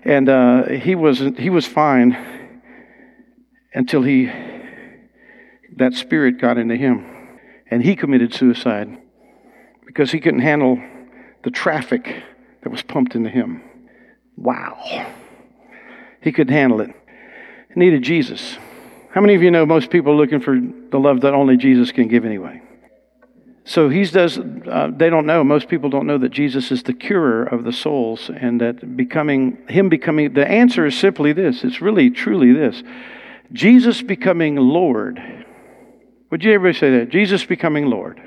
and 0.04 0.28
uh, 0.28 0.68
he 0.68 0.94
was 0.94 1.18
he 1.38 1.48
was 1.48 1.66
fine 1.66 2.16
until 3.72 4.02
he 4.02 4.30
that 5.76 5.94
spirit 5.94 6.40
got 6.40 6.58
into 6.58 6.76
him. 6.76 7.12
And 7.70 7.82
he 7.82 7.96
committed 7.96 8.32
suicide 8.34 8.98
because 9.84 10.12
he 10.12 10.20
couldn't 10.20 10.40
handle 10.40 10.80
the 11.42 11.50
traffic 11.50 12.22
that 12.62 12.70
was 12.70 12.82
pumped 12.82 13.14
into 13.14 13.30
him. 13.30 13.62
Wow. 14.36 15.12
He 16.20 16.32
couldn't 16.32 16.54
handle 16.54 16.80
it. 16.80 16.90
He 17.72 17.80
needed 17.80 18.02
Jesus. 18.02 18.56
How 19.12 19.20
many 19.20 19.34
of 19.34 19.42
you 19.42 19.50
know 19.50 19.64
most 19.64 19.90
people 19.90 20.12
are 20.12 20.16
looking 20.16 20.40
for 20.40 20.58
the 20.58 20.98
love 20.98 21.22
that 21.22 21.34
only 21.34 21.56
Jesus 21.56 21.92
can 21.92 22.08
give 22.08 22.24
anyway? 22.24 22.60
So 23.64 23.88
he 23.88 24.04
does. 24.04 24.38
Uh, 24.38 24.90
they 24.94 25.10
don't 25.10 25.26
know. 25.26 25.42
Most 25.42 25.68
people 25.68 25.90
don't 25.90 26.06
know 26.06 26.18
that 26.18 26.28
Jesus 26.28 26.70
is 26.70 26.84
the 26.84 26.92
curer 26.92 27.42
of 27.42 27.64
the 27.64 27.72
souls, 27.72 28.30
and 28.30 28.60
that 28.60 28.96
becoming 28.96 29.58
him 29.68 29.88
becoming 29.88 30.34
the 30.34 30.46
answer 30.46 30.86
is 30.86 30.96
simply 30.96 31.32
this. 31.32 31.64
It's 31.64 31.80
really 31.80 32.10
truly 32.10 32.52
this: 32.52 32.84
Jesus 33.52 34.02
becoming 34.02 34.54
Lord 34.54 35.20
would 36.30 36.44
you 36.44 36.52
ever 36.52 36.72
say 36.72 36.98
that? 36.98 37.08
Jesus 37.10 37.44
becoming 37.44 37.86
Lord. 37.86 38.20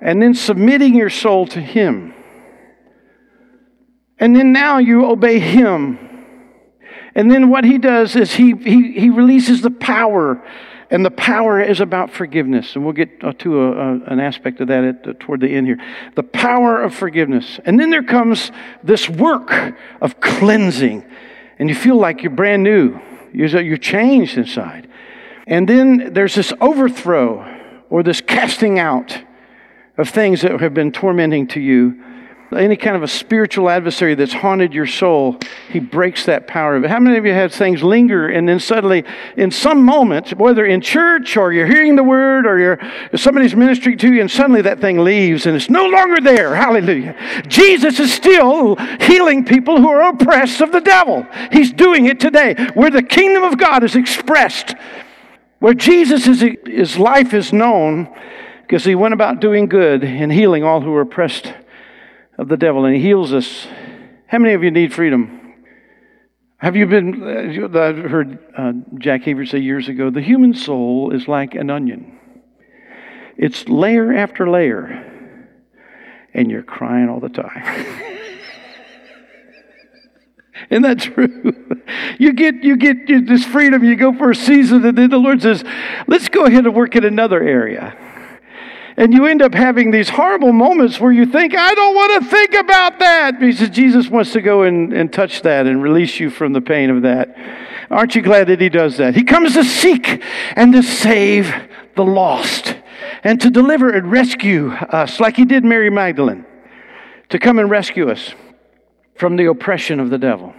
And 0.00 0.20
then 0.20 0.34
submitting 0.34 0.94
your 0.94 1.10
soul 1.10 1.46
to 1.48 1.60
Him. 1.60 2.14
And 4.18 4.36
then 4.36 4.52
now 4.52 4.78
you 4.78 5.06
obey 5.06 5.38
Him. 5.38 5.98
And 7.14 7.30
then 7.30 7.48
what 7.48 7.64
He 7.64 7.78
does 7.78 8.14
is 8.14 8.32
He, 8.34 8.52
he, 8.52 8.92
he 8.92 9.10
releases 9.10 9.62
the 9.62 9.70
power 9.70 10.42
And 10.90 11.04
the 11.04 11.10
power 11.10 11.60
is 11.60 11.80
about 11.80 12.10
forgiveness. 12.10 12.76
And 12.76 12.84
we'll 12.84 12.92
get 12.92 13.24
uh, 13.24 13.32
to 13.38 13.60
a, 13.62 13.72
a, 13.72 13.92
an 14.04 14.20
aspect 14.20 14.60
of 14.60 14.68
that 14.68 14.84
at, 14.84 15.20
toward 15.20 15.40
the 15.40 15.48
end 15.48 15.66
here. 15.66 15.78
The 16.14 16.22
power 16.22 16.82
of 16.82 16.94
forgiveness. 16.94 17.58
And 17.64 17.80
then 17.80 17.90
there 17.90 18.02
comes 18.02 18.52
this 18.82 19.08
work 19.08 19.76
of 20.00 20.20
cleansing. 20.20 21.04
And 21.58 21.68
you 21.68 21.74
feel 21.74 21.96
like 21.96 22.22
you're 22.22 22.32
brand 22.32 22.62
new, 22.62 23.00
you're, 23.32 23.60
you're 23.60 23.76
changed 23.76 24.36
inside. 24.36 24.88
And 25.46 25.68
then 25.68 26.12
there's 26.12 26.34
this 26.34 26.52
overthrow 26.60 27.44
or 27.90 28.02
this 28.02 28.20
casting 28.20 28.78
out 28.78 29.18
of 29.96 30.08
things 30.08 30.42
that 30.42 30.60
have 30.60 30.74
been 30.74 30.92
tormenting 30.92 31.46
to 31.48 31.60
you 31.60 32.02
any 32.56 32.76
kind 32.76 32.96
of 32.96 33.02
a 33.02 33.08
spiritual 33.08 33.68
adversary 33.68 34.14
that's 34.14 34.32
haunted 34.32 34.72
your 34.72 34.86
soul, 34.86 35.38
he 35.70 35.80
breaks 35.80 36.26
that 36.26 36.46
power 36.46 36.76
of 36.76 36.84
it. 36.84 36.90
How 36.90 37.00
many 37.00 37.16
of 37.16 37.26
you 37.26 37.32
have 37.32 37.52
things 37.52 37.82
linger 37.82 38.28
and 38.28 38.48
then 38.48 38.60
suddenly, 38.60 39.04
in 39.36 39.50
some 39.50 39.82
moment, 39.82 40.38
whether 40.38 40.64
in 40.64 40.80
church 40.80 41.36
or 41.36 41.52
you're 41.52 41.66
hearing 41.66 41.96
the 41.96 42.04
word 42.04 42.46
or 42.46 42.58
you're 42.58 42.78
somebody's 43.16 43.54
ministering 43.54 43.98
to 43.98 44.12
you, 44.12 44.20
and 44.20 44.30
suddenly 44.30 44.62
that 44.62 44.80
thing 44.80 44.98
leaves 44.98 45.46
and 45.46 45.56
it's 45.56 45.70
no 45.70 45.86
longer 45.86 46.20
there? 46.20 46.54
Hallelujah. 46.54 47.16
Jesus 47.48 47.98
is 48.00 48.12
still 48.12 48.76
healing 49.00 49.44
people 49.44 49.78
who 49.78 49.88
are 49.88 50.10
oppressed 50.10 50.60
of 50.60 50.72
the 50.72 50.80
devil. 50.80 51.26
He's 51.52 51.72
doing 51.72 52.06
it 52.06 52.20
today, 52.20 52.54
where 52.74 52.90
the 52.90 53.02
kingdom 53.02 53.42
of 53.42 53.58
God 53.58 53.84
is 53.84 53.96
expressed, 53.96 54.74
where 55.64 55.72
Jesus 55.72 56.26
is, 56.26 56.44
his 56.66 56.98
life 56.98 57.32
is 57.32 57.50
known 57.50 58.14
because 58.60 58.84
he 58.84 58.94
went 58.94 59.14
about 59.14 59.40
doing 59.40 59.64
good 59.64 60.04
and 60.04 60.30
healing 60.30 60.62
all 60.62 60.82
who 60.82 60.90
were 60.90 61.00
oppressed 61.00 61.54
of 62.36 62.48
the 62.48 62.58
devil 62.58 62.84
and 62.84 62.94
he 62.94 63.00
heals 63.00 63.32
us. 63.32 63.66
How 64.26 64.36
many 64.36 64.52
of 64.52 64.62
you 64.62 64.70
need 64.70 64.92
freedom? 64.92 65.54
Have 66.58 66.76
you 66.76 66.84
been, 66.84 67.22
uh, 67.22 67.78
I 67.78 67.92
heard 67.94 68.38
uh, 68.54 68.72
Jack 68.98 69.22
Hayford 69.22 69.48
say 69.48 69.58
years 69.58 69.88
ago, 69.88 70.10
the 70.10 70.20
human 70.20 70.52
soul 70.52 71.12
is 71.14 71.28
like 71.28 71.54
an 71.54 71.70
onion. 71.70 72.20
It's 73.38 73.66
layer 73.66 74.12
after 74.12 74.50
layer, 74.50 75.40
and 76.34 76.50
you're 76.50 76.62
crying 76.62 77.08
all 77.08 77.20
the 77.20 77.30
time. 77.30 78.18
Isn't 80.74 80.82
that 80.82 80.98
true? 80.98 81.76
You 82.18 82.32
get 82.32 82.64
you 82.64 82.76
get 82.76 83.06
this 83.06 83.44
freedom, 83.44 83.84
you 83.84 83.94
go 83.94 84.12
for 84.12 84.32
a 84.32 84.34
season, 84.34 84.84
and 84.84 84.98
then 84.98 85.08
the 85.08 85.18
Lord 85.18 85.40
says, 85.40 85.62
let's 86.08 86.28
go 86.28 86.46
ahead 86.46 86.66
and 86.66 86.74
work 86.74 86.96
in 86.96 87.04
another 87.04 87.40
area. 87.40 87.96
And 88.96 89.14
you 89.14 89.26
end 89.26 89.40
up 89.40 89.54
having 89.54 89.92
these 89.92 90.08
horrible 90.08 90.52
moments 90.52 90.98
where 90.98 91.12
you 91.12 91.26
think, 91.26 91.54
I 91.56 91.74
don't 91.74 91.94
want 91.94 92.24
to 92.24 92.28
think 92.28 92.54
about 92.54 92.98
that. 92.98 93.38
Because 93.38 93.68
Jesus 93.70 94.08
wants 94.08 94.32
to 94.32 94.40
go 94.40 94.62
and, 94.62 94.92
and 94.92 95.12
touch 95.12 95.42
that 95.42 95.66
and 95.66 95.80
release 95.80 96.18
you 96.18 96.28
from 96.28 96.52
the 96.52 96.60
pain 96.60 96.90
of 96.90 97.02
that. 97.02 97.36
Aren't 97.88 98.16
you 98.16 98.22
glad 98.22 98.48
that 98.48 98.60
He 98.60 98.68
does 98.68 98.96
that? 98.96 99.14
He 99.14 99.22
comes 99.22 99.54
to 99.54 99.62
seek 99.62 100.24
and 100.56 100.72
to 100.72 100.82
save 100.82 101.54
the 101.94 102.04
lost 102.04 102.76
and 103.22 103.40
to 103.40 103.48
deliver 103.48 103.90
and 103.90 104.10
rescue 104.10 104.70
us, 104.70 105.20
like 105.20 105.36
He 105.36 105.44
did 105.44 105.64
Mary 105.64 105.90
Magdalene, 105.90 106.44
to 107.28 107.38
come 107.38 107.60
and 107.60 107.70
rescue 107.70 108.10
us 108.10 108.34
from 109.14 109.36
the 109.36 109.44
oppression 109.46 110.00
of 110.00 110.10
the 110.10 110.18
devil. 110.18 110.52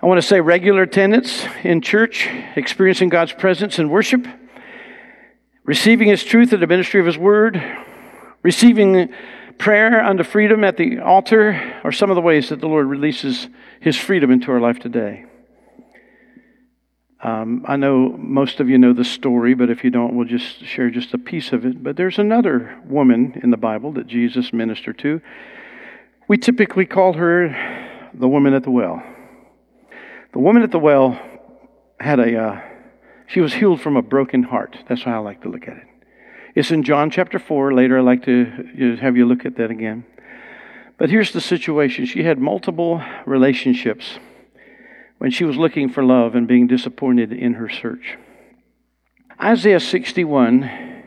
I 0.00 0.06
want 0.06 0.20
to 0.20 0.26
say 0.26 0.40
regular 0.40 0.82
attendance 0.82 1.44
in 1.64 1.80
church, 1.80 2.28
experiencing 2.56 3.08
God's 3.08 3.32
presence 3.32 3.78
in 3.78 3.88
worship 3.88 4.26
receiving 5.68 6.08
His 6.08 6.24
truth 6.24 6.54
in 6.54 6.60
the 6.60 6.66
ministry 6.66 6.98
of 6.98 7.04
His 7.04 7.18
word, 7.18 7.62
receiving 8.42 9.10
prayer 9.58 10.02
unto 10.02 10.24
freedom 10.24 10.64
at 10.64 10.78
the 10.78 10.98
altar 11.00 11.80
are 11.84 11.92
some 11.92 12.08
of 12.08 12.16
the 12.16 12.22
ways 12.22 12.48
that 12.48 12.60
the 12.60 12.66
Lord 12.66 12.86
releases 12.86 13.48
His 13.78 13.94
freedom 13.94 14.30
into 14.30 14.50
our 14.50 14.60
life 14.60 14.78
today. 14.78 15.26
Um, 17.22 17.66
I 17.68 17.76
know 17.76 18.16
most 18.16 18.60
of 18.60 18.70
you 18.70 18.78
know 18.78 18.94
the 18.94 19.04
story, 19.04 19.52
but 19.52 19.68
if 19.68 19.84
you 19.84 19.90
don't, 19.90 20.16
we'll 20.16 20.26
just 20.26 20.64
share 20.64 20.88
just 20.88 21.12
a 21.12 21.18
piece 21.18 21.52
of 21.52 21.66
it. 21.66 21.82
But 21.82 21.96
there's 21.96 22.18
another 22.18 22.80
woman 22.86 23.38
in 23.42 23.50
the 23.50 23.56
Bible 23.58 23.92
that 23.92 24.06
Jesus 24.06 24.54
ministered 24.54 24.98
to. 25.00 25.20
We 26.28 26.38
typically 26.38 26.86
call 26.86 27.12
her 27.14 28.08
the 28.14 28.28
woman 28.28 28.54
at 28.54 28.62
the 28.62 28.70
well. 28.70 29.02
The 30.32 30.38
woman 30.38 30.62
at 30.62 30.70
the 30.70 30.78
well 30.78 31.20
had 31.98 32.20
a 32.20 32.38
uh, 32.38 32.60
she 33.26 33.40
was 33.40 33.54
healed 33.54 33.80
from 33.80 33.96
a 33.96 34.02
broken 34.02 34.42
heart. 34.42 34.76
That's 34.88 35.02
how 35.02 35.16
I 35.16 35.18
like 35.18 35.42
to 35.42 35.48
look 35.48 35.68
at 35.68 35.76
it. 35.76 35.86
It's 36.54 36.70
in 36.70 36.82
John 36.82 37.10
chapter 37.10 37.38
4. 37.38 37.72
Later, 37.74 37.98
I'd 37.98 38.04
like 38.04 38.24
to 38.24 38.96
have 39.00 39.16
you 39.16 39.26
look 39.26 39.44
at 39.44 39.56
that 39.56 39.70
again. 39.70 40.04
But 40.96 41.10
here's 41.10 41.32
the 41.32 41.40
situation 41.40 42.06
she 42.06 42.24
had 42.24 42.38
multiple 42.38 43.02
relationships 43.26 44.18
when 45.18 45.30
she 45.30 45.44
was 45.44 45.56
looking 45.56 45.88
for 45.88 46.02
love 46.02 46.34
and 46.34 46.48
being 46.48 46.66
disappointed 46.66 47.32
in 47.32 47.54
her 47.54 47.68
search. 47.68 48.16
Isaiah 49.40 49.80
61 49.80 51.02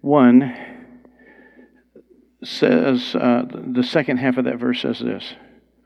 1 0.00 0.56
says, 2.44 3.14
uh, 3.14 3.42
the 3.48 3.84
second 3.84 4.16
half 4.16 4.36
of 4.36 4.44
that 4.46 4.58
verse 4.58 4.82
says 4.82 4.98
this. 4.98 5.34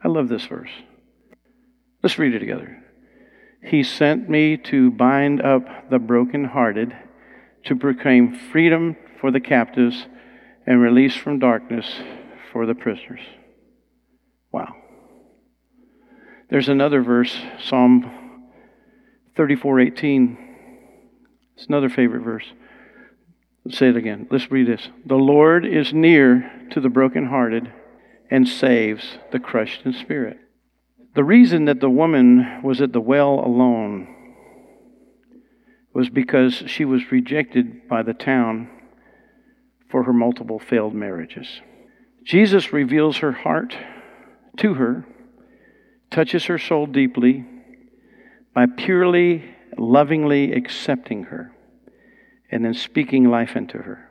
I 0.03 0.09
love 0.09 0.29
this 0.29 0.47
verse. 0.47 0.71
Let's 2.03 2.19
read 2.19 2.35
it 2.35 2.39
together. 2.41 2.83
He 3.63 3.83
sent 3.83 4.29
me 4.29 4.57
to 4.59 4.91
bind 4.91 5.43
up 5.43 5.91
the 5.91 5.99
brokenhearted, 5.99 6.97
to 7.65 7.77
proclaim 7.77 8.35
freedom 8.35 8.97
for 9.21 9.31
the 9.31 9.41
captives, 9.41 10.07
and 10.67 10.81
release 10.81 11.17
from 11.17 11.39
darkness 11.39 12.01
for 12.53 12.67
the 12.67 12.75
prisoners. 12.75 13.21
Wow. 14.53 14.75
There's 16.49 16.69
another 16.69 17.03
verse, 17.03 17.37
Psalm 17.59 18.11
34:18. 19.37 20.39
It's 21.57 21.67
another 21.67 21.89
favorite 21.89 22.23
verse. 22.23 22.53
Let's 23.65 23.79
say 23.79 23.89
it 23.89 23.97
again. 23.97 24.29
Let's 24.31 24.51
read 24.51 24.69
this. 24.69 24.91
The 25.05 25.17
Lord 25.17 25.67
is 25.67 25.93
near 25.93 26.69
to 26.71 26.81
the 26.81 26.89
brokenhearted 26.89 27.73
and 28.31 28.47
saves 28.47 29.19
the 29.33 29.41
crushed 29.41 29.85
in 29.85 29.93
spirit. 29.93 30.39
The 31.17 31.25
reason 31.25 31.65
that 31.65 31.81
the 31.81 31.89
woman 31.89 32.61
was 32.63 32.83
at 32.83 32.93
the 32.93 33.01
well 33.01 33.41
alone 33.41 34.07
was 35.95 36.11
because 36.11 36.63
she 36.67 36.85
was 36.85 37.11
rejected 37.11 37.89
by 37.89 38.03
the 38.03 38.13
town 38.13 38.69
for 39.91 40.03
her 40.03 40.13
multiple 40.13 40.59
failed 40.59 40.93
marriages. 40.93 41.63
Jesus 42.23 42.71
reveals 42.71 43.17
her 43.19 43.33
heart 43.33 43.75
to 44.59 44.75
her, 44.75 45.07
touches 46.11 46.45
her 46.45 46.59
soul 46.59 46.85
deeply 46.85 47.47
by 48.53 48.67
purely, 48.67 49.43
lovingly 49.79 50.53
accepting 50.53 51.25
her 51.25 51.51
and 52.51 52.63
then 52.63 52.75
speaking 52.75 53.31
life 53.31 53.57
into 53.57 53.79
her. 53.79 54.11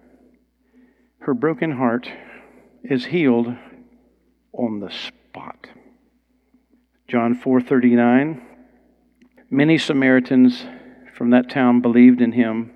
Her 1.19 1.35
broken 1.35 1.74
heart 1.74 2.09
is 2.83 3.05
healed 3.05 3.53
on 4.53 4.79
the 4.79 4.89
spot. 4.89 5.67
John 7.07 7.35
4:39 7.35 8.41
Many 9.50 9.77
Samaritans 9.77 10.65
from 11.15 11.29
that 11.29 11.50
town 11.50 11.79
believed 11.79 12.19
in 12.19 12.31
him 12.31 12.71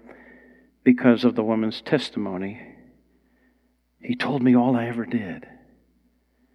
because 0.84 1.26
of 1.26 1.36
the 1.36 1.44
woman's 1.44 1.82
testimony. 1.82 2.62
He 4.02 4.16
told 4.16 4.44
me 4.44 4.56
all 4.56 4.76
I 4.76 4.86
ever 4.86 5.06
did. 5.06 5.48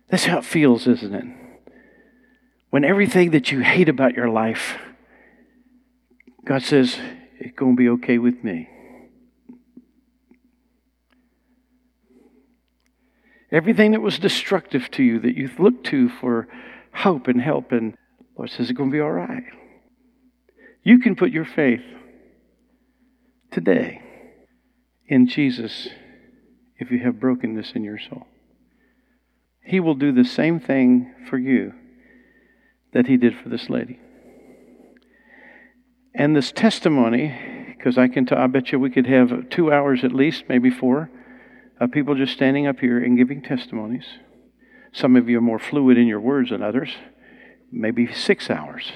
That's 0.08 0.24
how 0.24 0.38
it 0.38 0.44
feels, 0.44 0.86
isn't 0.86 1.14
it? 1.14 1.24
When 2.70 2.84
everything 2.84 3.32
that 3.32 3.50
you 3.50 3.60
hate 3.60 3.88
about 3.88 4.14
your 4.14 4.28
life, 4.28 4.78
God 6.44 6.62
says, 6.62 6.98
it's 7.38 7.56
going 7.56 7.76
to 7.76 7.80
be 7.80 7.88
okay 7.90 8.18
with 8.18 8.42
me. 8.42 8.68
Everything 13.50 13.92
that 13.92 14.00
was 14.00 14.18
destructive 14.18 14.90
to 14.92 15.02
you, 15.02 15.20
that 15.20 15.36
you 15.36 15.50
looked 15.58 15.86
to 15.86 16.08
for 16.08 16.48
hope 16.94 17.28
and 17.28 17.40
help. 17.40 17.72
And 17.72 17.96
Lord 18.36 18.50
says, 18.50 18.70
it's 18.70 18.72
going 18.72 18.90
to 18.90 18.94
be 18.94 19.00
all 19.00 19.12
right. 19.12 19.44
You 20.82 20.98
can 20.98 21.16
put 21.16 21.30
your 21.30 21.44
faith 21.44 21.82
today 23.50 24.02
in 25.06 25.26
Jesus 25.26 25.88
if 26.78 26.90
you 26.90 26.98
have 27.00 27.20
brokenness 27.20 27.72
in 27.74 27.84
your 27.84 27.98
soul. 27.98 28.26
He 29.62 29.80
will 29.80 29.94
do 29.94 30.12
the 30.12 30.24
same 30.24 30.60
thing 30.60 31.14
for 31.28 31.38
you 31.38 31.72
that 32.92 33.06
he 33.06 33.16
did 33.16 33.34
for 33.36 33.48
this 33.48 33.70
lady. 33.70 33.98
And 36.14 36.36
this 36.36 36.52
testimony, 36.52 37.34
because 37.76 37.98
I 37.98 38.08
can, 38.08 38.28
I 38.28 38.46
bet 38.46 38.70
you 38.70 38.78
we 38.78 38.90
could 38.90 39.06
have 39.06 39.48
two 39.48 39.72
hours 39.72 40.04
at 40.04 40.12
least, 40.12 40.44
maybe 40.48 40.70
four, 40.70 41.10
of 41.80 41.90
people 41.90 42.14
just 42.14 42.34
standing 42.34 42.66
up 42.66 42.78
here 42.78 43.02
and 43.02 43.16
giving 43.16 43.42
testimonies. 43.42 44.06
Some 44.94 45.16
of 45.16 45.28
you 45.28 45.38
are 45.38 45.42
more 45.42 45.58
fluid 45.58 45.98
in 45.98 46.06
your 46.06 46.20
words 46.20 46.50
than 46.50 46.62
others, 46.62 46.90
maybe 47.72 48.12
six 48.12 48.48
hours. 48.48 48.92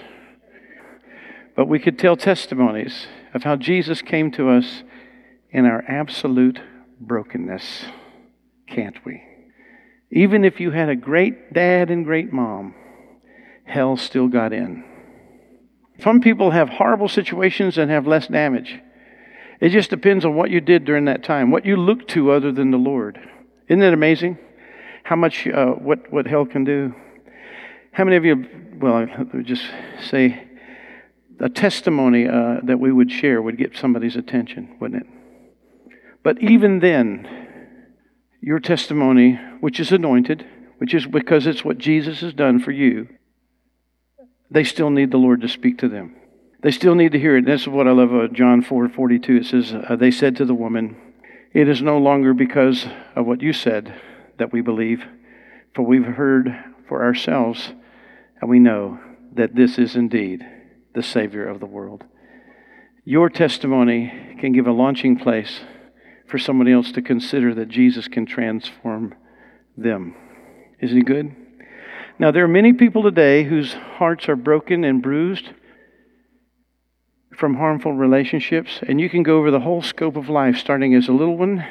But 1.57 1.67
we 1.67 1.81
could 1.81 1.99
tell 1.99 2.17
testimonies 2.17 3.09
of 3.35 3.43
how 3.43 3.57
Jesus 3.57 4.01
came 4.01 4.31
to 4.33 4.49
us 4.49 4.85
in 5.51 5.67
our 5.67 5.85
absolute 5.89 6.61
brokenness, 7.01 7.87
can't 8.69 9.05
we? 9.05 9.25
Even 10.13 10.45
if 10.45 10.61
you 10.61 10.71
had 10.71 10.89
a 10.89 10.95
great 10.95 11.53
dad 11.53 11.91
and 11.91 12.05
great 12.05 12.33
mom, 12.33 12.77
hell 13.65 13.97
still 13.97 14.29
got 14.29 14.53
in. 14.53 14.85
Some 16.01 16.21
people 16.21 16.53
have 16.53 16.69
horrible 16.69 17.09
situations 17.09 17.77
and 17.77 17.91
have 17.91 18.07
less 18.07 18.29
damage. 18.29 18.79
It 19.61 19.71
just 19.71 19.91
depends 19.91 20.25
on 20.25 20.37
what 20.37 20.51
you 20.51 20.61
did 20.61 20.85
during 20.85 21.07
that 21.07 21.25
time, 21.25 21.51
what 21.51 21.67
you 21.67 21.77
looked 21.77 22.09
to 22.11 22.31
other 22.31 22.53
than 22.53 22.71
the 22.71 22.79
Lord. 22.79 23.19
Isn't 23.67 23.83
it 23.83 23.93
amazing 23.93 24.39
how 25.09 25.17
much 25.17 25.47
uh, 25.47 25.69
what 25.69 26.13
what 26.13 26.27
hell 26.27 26.45
can 26.45 26.65
do? 26.65 26.95
How 27.93 28.05
many 28.05 28.17
of 28.17 28.27
you? 28.27 28.45
Well, 28.79 29.07
let 29.07 29.33
me 29.33 29.43
just 29.43 29.65
say 30.03 30.47
a 31.41 31.49
testimony 31.49 32.29
uh, 32.29 32.59
that 32.65 32.79
we 32.79 32.93
would 32.93 33.11
share 33.11 33.41
would 33.41 33.57
get 33.57 33.75
somebody's 33.75 34.17
attention, 34.17 34.77
wouldn't 34.79 35.05
it? 35.05 35.09
But 36.23 36.43
even 36.43 36.81
then, 36.81 37.27
your 38.43 38.61
testimony, 38.61 39.41
which 39.61 39.81
is 39.81 39.93
anointed, 39.93 40.45
which 40.77 40.93
is 40.93 41.07
because 41.07 41.47
it's 41.47 41.65
what 41.65 41.79
Jesus 41.79 42.21
has 42.21 42.35
done 42.35 42.61
for 42.61 42.73
you, 42.73 43.09
they 44.51 44.63
still 44.63 44.91
need 44.91 45.11
the 45.11 45.17
Lord 45.17 45.41
to 45.41 45.49
speak 45.49 45.79
to 45.79 45.89
them. 45.89 46.17
They 46.61 46.71
still 46.71 46.95
need 46.95 47.13
to 47.13 47.19
hear 47.19 47.39
it. 47.39 47.47
This 47.47 47.63
is 47.63 47.69
what 47.69 47.89
I 47.89 47.93
love 47.93 48.13
about 48.13 48.35
John 48.35 48.61
4 48.61 48.91
42. 48.91 49.37
It 49.37 49.47
says, 49.47 49.73
uh, 49.73 49.97
They 49.97 50.11
said 50.11 50.37
to 50.37 50.45
the 50.45 50.55
woman, 50.55 50.97
It 51.55 51.67
is 51.67 51.81
no 51.81 51.97
longer 51.97 52.35
because 52.35 52.87
of 53.17 53.25
what 53.25 53.41
you 53.41 53.55
said 53.55 53.99
that 54.39 54.53
we 54.53 54.61
believe, 54.61 55.05
for 55.75 55.83
we've 55.83 56.05
heard 56.05 56.57
for 56.89 57.05
ourselves, 57.05 57.73
and 58.41 58.49
we 58.49 58.59
know 58.59 58.99
that 59.35 59.55
this 59.55 59.79
is 59.79 59.95
indeed 59.95 60.45
the 60.95 61.03
Savior 61.03 61.47
of 61.47 61.61
the 61.61 61.67
world. 61.67 62.05
Your 63.05 63.29
testimony 63.29 64.37
can 64.41 64.53
give 64.53 64.67
a 64.67 64.73
launching 64.73 65.17
place 65.17 65.61
for 66.27 66.39
somebody 66.39 66.73
else 66.73 66.93
to 66.93 67.03
consider 67.03 67.55
that 67.55 67.69
Jesus 67.69 68.09
can 68.09 68.27
transform 68.27 69.15
them. 69.77 70.15
Isn't 70.81 70.97
he 70.97 71.03
good? 71.03 71.35
Now, 72.19 72.31
there 72.31 72.45
are 72.45 72.49
many 72.49 72.73
people 72.73 73.03
today 73.03 73.45
whose 73.45 73.75
hearts 73.75 74.29
are 74.29 74.37
broken 74.37 74.85
and 74.85 75.03
bruised 75.03 75.51
from 77.37 77.55
harmful 77.55 77.93
relationships, 77.93 78.81
and 78.87 79.01
you 79.01 79.09
can 79.09 79.23
go 79.23 79.39
over 79.39 79.51
the 79.51 79.61
whole 79.61 79.83
scope 79.83 80.17
of 80.17 80.29
life, 80.29 80.57
starting 80.57 80.95
as 80.95 81.09
a 81.09 81.13
little 81.13 81.37
one, 81.37 81.65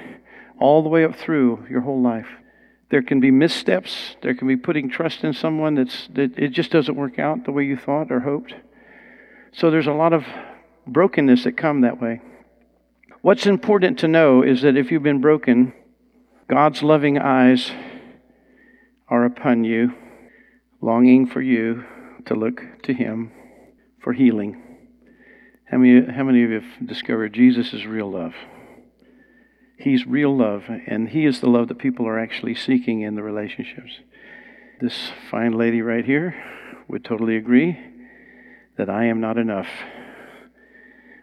all 0.60 0.82
the 0.82 0.90
way 0.90 1.04
up 1.04 1.16
through 1.16 1.66
your 1.70 1.82
whole 1.82 2.02
life. 2.02 2.30
There 2.90 3.02
can 3.02 3.20
be 3.20 3.32
missteps. 3.32 4.16
There 4.22 4.34
can 4.34 4.48
be 4.48 4.56
putting 4.56 4.90
trust 4.90 5.24
in 5.24 5.34
someone 5.34 5.76
that's 5.76 6.08
that 6.14 6.38
it 6.38 6.50
just 6.50 6.72
doesn't 6.72 6.96
work 6.96 7.20
out 7.20 7.46
the 7.46 7.52
way 7.52 7.66
you 7.66 7.76
thought 7.78 8.12
or 8.12 8.22
hoped. 8.22 8.56
So 9.52 9.70
there's 9.70 9.88
a 9.88 9.94
lot 9.94 10.14
of 10.14 10.26
brokenness 10.86 11.44
that 11.44 11.58
come 11.58 11.82
that 11.82 12.02
way. 12.02 12.22
What's 13.22 13.46
important 13.46 14.00
to 14.00 14.08
know 14.08 14.42
is 14.42 14.62
that 14.62 14.78
if 14.78 14.92
you've 14.92 15.04
been 15.04 15.22
broken, 15.22 15.74
God's 16.50 16.82
loving 16.82 17.18
eyes 17.18 17.72
are 19.10 19.26
upon 19.26 19.64
you, 19.64 19.94
longing 20.82 21.28
for 21.28 21.42
you 21.42 21.84
to 22.26 22.36
look 22.36 22.62
to 22.84 22.94
Him 22.94 23.32
for 24.02 24.14
healing. 24.14 24.62
How 25.66 25.78
many, 25.78 26.10
how 26.10 26.24
many 26.24 26.44
of 26.44 26.52
you 26.52 26.62
have 26.62 26.88
discovered 26.88 27.34
Jesus 27.34 27.74
is 27.74 27.86
real 27.86 28.10
love? 28.10 28.34
He's 29.78 30.08
real 30.08 30.36
love, 30.36 30.64
and 30.68 31.10
He 31.10 31.26
is 31.26 31.40
the 31.40 31.50
love 31.50 31.68
that 31.68 31.78
people 31.78 32.08
are 32.08 32.20
actually 32.20 32.56
seeking 32.56 33.02
in 33.02 33.16
the 33.16 33.24
relationships. 33.24 34.00
This 34.82 35.12
fine 35.30 35.54
lady 35.54 35.82
right 35.82 36.06
here 36.06 36.36
would 36.88 37.06
totally 37.06 37.38
agree 37.38 37.78
that 38.78 38.90
I 38.90 39.06
am 39.06 39.20
not 39.20 39.38
enough. 39.38 39.68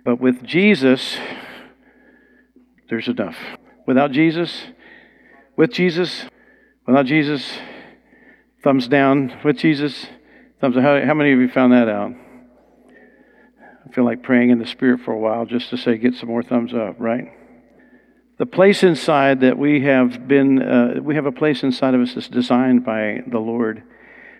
But 0.04 0.20
with 0.20 0.42
Jesus, 0.44 1.16
there's 2.88 3.08
enough. 3.08 3.36
Without 3.86 4.12
Jesus, 4.12 4.64
with 5.56 5.72
Jesus, 5.72 6.26
without 6.86 7.06
Jesus, 7.06 7.58
thumbs 8.62 8.88
down. 8.88 9.40
With 9.44 9.56
Jesus, 9.56 10.06
thumbs 10.60 10.76
up. 10.76 10.82
How, 10.82 11.04
how 11.04 11.14
many 11.14 11.32
of 11.32 11.38
you 11.38 11.48
found 11.48 11.72
that 11.72 11.88
out? 11.88 12.12
I 13.86 13.92
feel 13.92 14.04
like 14.04 14.22
praying 14.22 14.50
in 14.50 14.58
the 14.58 14.66
Spirit 14.66 15.00
for 15.04 15.12
a 15.12 15.18
while 15.18 15.46
just 15.46 15.70
to 15.70 15.76
say, 15.76 15.96
get 15.96 16.14
some 16.14 16.28
more 16.28 16.42
thumbs 16.42 16.74
up, 16.74 16.96
right? 16.98 17.32
The 18.36 18.46
place 18.46 18.82
inside 18.82 19.42
that 19.42 19.56
we 19.58 19.82
have 19.82 20.26
been, 20.26 20.60
uh, 20.60 20.94
we 21.00 21.14
have 21.14 21.24
a 21.24 21.30
place 21.30 21.62
inside 21.62 21.94
of 21.94 22.00
us 22.00 22.14
that's 22.14 22.26
designed 22.26 22.84
by 22.84 23.22
the 23.28 23.38
Lord 23.38 23.84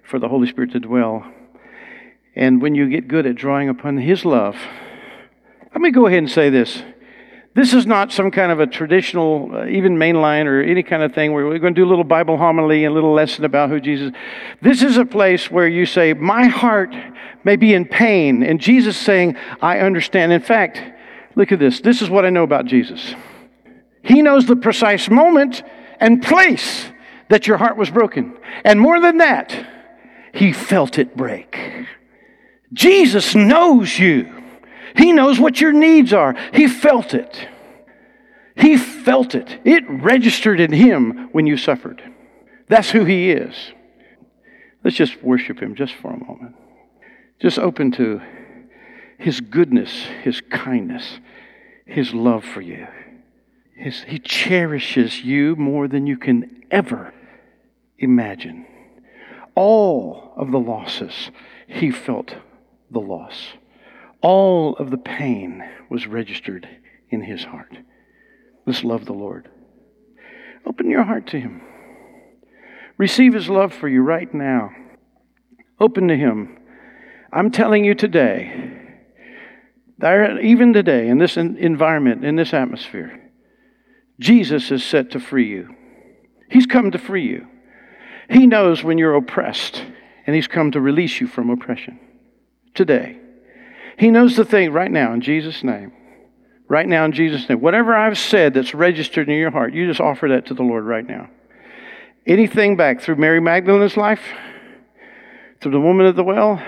for 0.02 0.18
the 0.18 0.28
Holy 0.28 0.48
Spirit 0.48 0.72
to 0.72 0.80
dwell. 0.80 1.24
And 2.34 2.60
when 2.60 2.74
you 2.74 2.88
get 2.88 3.06
good 3.06 3.24
at 3.24 3.36
drawing 3.36 3.68
upon 3.68 3.98
His 3.98 4.24
love, 4.24 4.56
let 5.72 5.80
me 5.80 5.92
go 5.92 6.08
ahead 6.08 6.18
and 6.18 6.30
say 6.30 6.50
this. 6.50 6.82
This 7.54 7.72
is 7.72 7.86
not 7.86 8.10
some 8.10 8.32
kind 8.32 8.50
of 8.50 8.58
a 8.58 8.66
traditional, 8.66 9.48
uh, 9.54 9.66
even 9.66 9.96
mainline 9.96 10.46
or 10.46 10.60
any 10.60 10.82
kind 10.82 11.04
of 11.04 11.14
thing 11.14 11.32
where 11.32 11.46
we're 11.46 11.60
going 11.60 11.76
to 11.76 11.80
do 11.80 11.86
a 11.86 11.88
little 11.88 12.02
Bible 12.02 12.36
homily 12.36 12.84
and 12.84 12.90
a 12.90 12.94
little 12.94 13.12
lesson 13.12 13.44
about 13.44 13.70
who 13.70 13.78
Jesus. 13.78 14.08
is. 14.08 14.14
This 14.60 14.82
is 14.82 14.96
a 14.96 15.04
place 15.04 15.52
where 15.52 15.68
you 15.68 15.86
say, 15.86 16.14
"My 16.14 16.46
heart 16.46 16.92
may 17.44 17.54
be 17.54 17.72
in 17.72 17.84
pain," 17.84 18.42
and 18.42 18.60
Jesus 18.60 18.96
saying, 18.96 19.36
"I 19.62 19.78
understand." 19.78 20.32
In 20.32 20.40
fact, 20.40 20.82
look 21.36 21.52
at 21.52 21.60
this. 21.60 21.80
This 21.80 22.02
is 22.02 22.10
what 22.10 22.24
I 22.24 22.30
know 22.30 22.42
about 22.42 22.64
Jesus. 22.64 23.14
He 24.04 24.22
knows 24.22 24.46
the 24.46 24.56
precise 24.56 25.08
moment 25.08 25.62
and 26.00 26.22
place 26.22 26.86
that 27.28 27.46
your 27.46 27.56
heart 27.56 27.76
was 27.76 27.90
broken, 27.90 28.36
and 28.64 28.78
more 28.78 29.00
than 29.00 29.18
that, 29.18 29.54
He 30.32 30.52
felt 30.52 30.98
it 30.98 31.16
break. 31.16 31.58
Jesus 32.72 33.34
knows 33.34 33.98
you. 33.98 34.32
He 34.96 35.12
knows 35.12 35.40
what 35.40 35.60
your 35.60 35.72
needs 35.72 36.12
are. 36.12 36.36
He 36.52 36.68
felt 36.68 37.14
it. 37.14 37.48
He 38.56 38.76
felt 38.76 39.34
it. 39.34 39.60
It 39.64 39.84
registered 39.88 40.60
in 40.60 40.72
him 40.72 41.28
when 41.32 41.46
you 41.46 41.56
suffered. 41.56 42.02
That's 42.68 42.90
who 42.90 43.04
he 43.04 43.30
is. 43.30 43.54
Let's 44.84 44.96
just 44.96 45.22
worship 45.22 45.60
him 45.60 45.74
just 45.74 45.94
for 45.94 46.12
a 46.12 46.24
moment. 46.24 46.54
Just 47.40 47.58
open 47.58 47.90
to 47.92 48.20
his 49.18 49.40
goodness, 49.40 50.04
his 50.22 50.40
kindness, 50.40 51.18
his 51.86 52.14
love 52.14 52.44
for 52.44 52.60
you. 52.60 52.86
His, 53.74 54.04
he 54.04 54.18
cherishes 54.18 55.22
you 55.22 55.56
more 55.56 55.88
than 55.88 56.06
you 56.06 56.16
can 56.16 56.62
ever 56.70 57.12
imagine. 57.98 58.66
All 59.54 60.32
of 60.36 60.50
the 60.50 60.60
losses, 60.60 61.30
he 61.66 61.90
felt 61.90 62.36
the 62.90 63.00
loss. 63.00 63.54
All 64.20 64.74
of 64.76 64.90
the 64.90 64.98
pain 64.98 65.62
was 65.90 66.06
registered 66.06 66.68
in 67.10 67.22
his 67.22 67.44
heart. 67.44 67.76
Let's 68.66 68.84
love 68.84 69.04
the 69.04 69.12
Lord. 69.12 69.48
Open 70.66 70.88
your 70.88 71.02
heart 71.02 71.26
to 71.28 71.40
him. 71.40 71.60
Receive 72.96 73.34
his 73.34 73.48
love 73.48 73.74
for 73.74 73.88
you 73.88 74.02
right 74.02 74.32
now. 74.32 74.70
Open 75.80 76.08
to 76.08 76.16
him. 76.16 76.58
I'm 77.32 77.50
telling 77.50 77.84
you 77.84 77.94
today, 77.94 78.80
there, 79.98 80.40
even 80.40 80.72
today, 80.72 81.08
in 81.08 81.18
this 81.18 81.36
environment, 81.36 82.24
in 82.24 82.36
this 82.36 82.54
atmosphere, 82.54 83.23
Jesus 84.20 84.70
is 84.70 84.84
set 84.84 85.10
to 85.12 85.20
free 85.20 85.48
you. 85.48 85.74
He's 86.48 86.66
come 86.66 86.90
to 86.92 86.98
free 86.98 87.26
you. 87.26 87.46
He 88.30 88.46
knows 88.46 88.82
when 88.82 88.98
you're 88.98 89.14
oppressed, 89.14 89.84
and 90.26 90.34
He's 90.34 90.46
come 90.46 90.70
to 90.72 90.80
release 90.80 91.20
you 91.20 91.26
from 91.26 91.50
oppression 91.50 91.98
today. 92.74 93.18
He 93.98 94.10
knows 94.10 94.36
the 94.36 94.44
thing 94.44 94.72
right 94.72 94.90
now 94.90 95.12
in 95.12 95.20
Jesus' 95.20 95.62
name. 95.62 95.92
Right 96.68 96.88
now 96.88 97.04
in 97.04 97.12
Jesus' 97.12 97.48
name. 97.48 97.60
Whatever 97.60 97.94
I've 97.94 98.18
said 98.18 98.54
that's 98.54 98.74
registered 98.74 99.28
in 99.28 99.36
your 99.36 99.50
heart, 99.50 99.74
you 99.74 99.86
just 99.86 100.00
offer 100.00 100.28
that 100.28 100.46
to 100.46 100.54
the 100.54 100.62
Lord 100.62 100.84
right 100.84 101.06
now. 101.06 101.28
Anything 102.26 102.76
back 102.76 103.00
through 103.00 103.16
Mary 103.16 103.40
Magdalene's 103.40 103.96
life, 103.96 104.22
through 105.60 105.72
the 105.72 105.80
woman 105.80 106.06
at 106.06 106.16
the 106.16 106.24
well, 106.24 106.62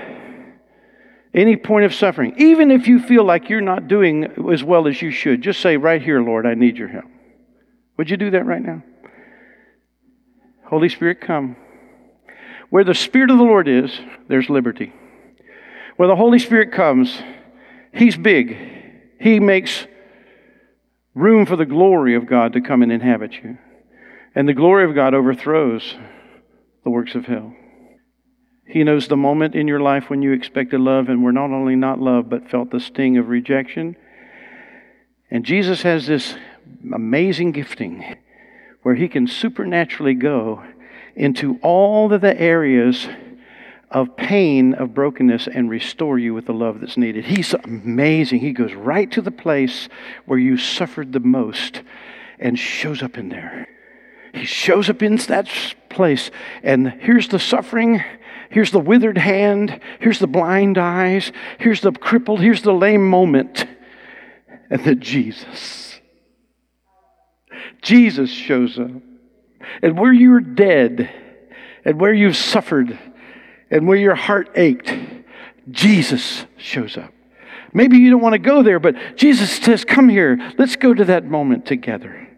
any 1.32 1.56
point 1.56 1.84
of 1.84 1.94
suffering, 1.94 2.34
even 2.36 2.70
if 2.70 2.86
you 2.86 3.00
feel 3.00 3.24
like 3.24 3.48
you're 3.48 3.60
not 3.60 3.88
doing 3.88 4.24
as 4.52 4.62
well 4.62 4.86
as 4.86 5.00
you 5.00 5.10
should, 5.10 5.42
just 5.42 5.60
say, 5.60 5.76
Right 5.76 6.02
here, 6.02 6.20
Lord, 6.20 6.46
I 6.46 6.54
need 6.54 6.76
your 6.76 6.88
help. 6.88 7.06
Would 7.96 8.10
you 8.10 8.16
do 8.16 8.30
that 8.30 8.46
right 8.46 8.62
now? 8.62 8.82
Holy 10.66 10.88
Spirit, 10.88 11.20
come. 11.20 11.56
Where 12.70 12.84
the 12.84 12.94
Spirit 12.94 13.30
of 13.30 13.38
the 13.38 13.44
Lord 13.44 13.68
is, 13.68 13.90
there's 14.28 14.50
liberty. 14.50 14.92
Where 15.96 16.08
the 16.08 16.16
Holy 16.16 16.38
Spirit 16.38 16.72
comes, 16.72 17.22
He's 17.92 18.16
big. 18.16 18.56
He 19.18 19.40
makes 19.40 19.86
room 21.14 21.46
for 21.46 21.56
the 21.56 21.64
glory 21.64 22.14
of 22.14 22.26
God 22.26 22.52
to 22.52 22.60
come 22.60 22.82
and 22.82 22.92
inhabit 22.92 23.32
you. 23.42 23.56
And 24.34 24.46
the 24.46 24.54
glory 24.54 24.84
of 24.84 24.94
God 24.94 25.14
overthrows 25.14 25.94
the 26.84 26.90
works 26.90 27.14
of 27.14 27.24
hell. 27.24 27.54
He 28.66 28.84
knows 28.84 29.08
the 29.08 29.16
moment 29.16 29.54
in 29.54 29.66
your 29.66 29.80
life 29.80 30.10
when 30.10 30.20
you 30.20 30.32
expected 30.32 30.80
love 30.80 31.08
and 31.08 31.24
were 31.24 31.32
not 31.32 31.52
only 31.52 31.76
not 31.76 32.00
loved, 32.00 32.28
but 32.28 32.50
felt 32.50 32.70
the 32.70 32.80
sting 32.80 33.16
of 33.16 33.28
rejection. 33.28 33.96
And 35.30 35.44
Jesus 35.44 35.82
has 35.82 36.06
this 36.06 36.36
amazing 36.92 37.52
gifting 37.52 38.16
where 38.82 38.94
he 38.94 39.08
can 39.08 39.26
supernaturally 39.26 40.14
go 40.14 40.62
into 41.14 41.58
all 41.62 42.12
of 42.12 42.20
the 42.20 42.40
areas 42.40 43.08
of 43.90 44.16
pain, 44.16 44.74
of 44.74 44.94
brokenness, 44.94 45.48
and 45.48 45.70
restore 45.70 46.18
you 46.18 46.34
with 46.34 46.46
the 46.46 46.52
love 46.52 46.80
that's 46.80 46.96
needed. 46.96 47.24
He's 47.24 47.54
amazing. 47.54 48.40
He 48.40 48.52
goes 48.52 48.74
right 48.74 49.10
to 49.12 49.22
the 49.22 49.30
place 49.30 49.88
where 50.26 50.38
you 50.38 50.56
suffered 50.56 51.12
the 51.12 51.20
most 51.20 51.82
and 52.38 52.58
shows 52.58 53.02
up 53.02 53.16
in 53.16 53.28
there. 53.28 53.68
He 54.34 54.44
shows 54.44 54.90
up 54.90 55.02
in 55.02 55.16
that 55.16 55.48
place, 55.88 56.30
and 56.62 56.90
here's 56.90 57.28
the 57.28 57.38
suffering, 57.38 58.04
here's 58.50 58.70
the 58.70 58.78
withered 58.78 59.16
hand, 59.16 59.80
here's 59.98 60.18
the 60.18 60.26
blind 60.26 60.76
eyes, 60.76 61.32
here's 61.58 61.80
the 61.80 61.92
crippled, 61.92 62.40
here's 62.40 62.62
the 62.62 62.74
lame 62.74 63.08
moment. 63.08 63.66
And 64.68 64.84
then 64.84 65.00
Jesus. 65.00 65.85
Jesus 67.86 68.30
shows 68.30 68.80
up. 68.80 68.90
And 69.80 69.96
where 69.96 70.12
you're 70.12 70.40
dead, 70.40 71.08
and 71.84 72.00
where 72.00 72.12
you've 72.12 72.36
suffered, 72.36 72.98
and 73.70 73.86
where 73.86 73.96
your 73.96 74.16
heart 74.16 74.50
ached, 74.56 74.92
Jesus 75.70 76.44
shows 76.56 76.96
up. 76.96 77.12
Maybe 77.72 77.98
you 77.98 78.10
don't 78.10 78.20
want 78.20 78.32
to 78.32 78.40
go 78.40 78.64
there, 78.64 78.80
but 78.80 78.96
Jesus 79.14 79.52
says, 79.52 79.84
Come 79.84 80.08
here. 80.08 80.36
Let's 80.58 80.74
go 80.74 80.94
to 80.94 81.04
that 81.04 81.26
moment 81.26 81.64
together. 81.64 82.28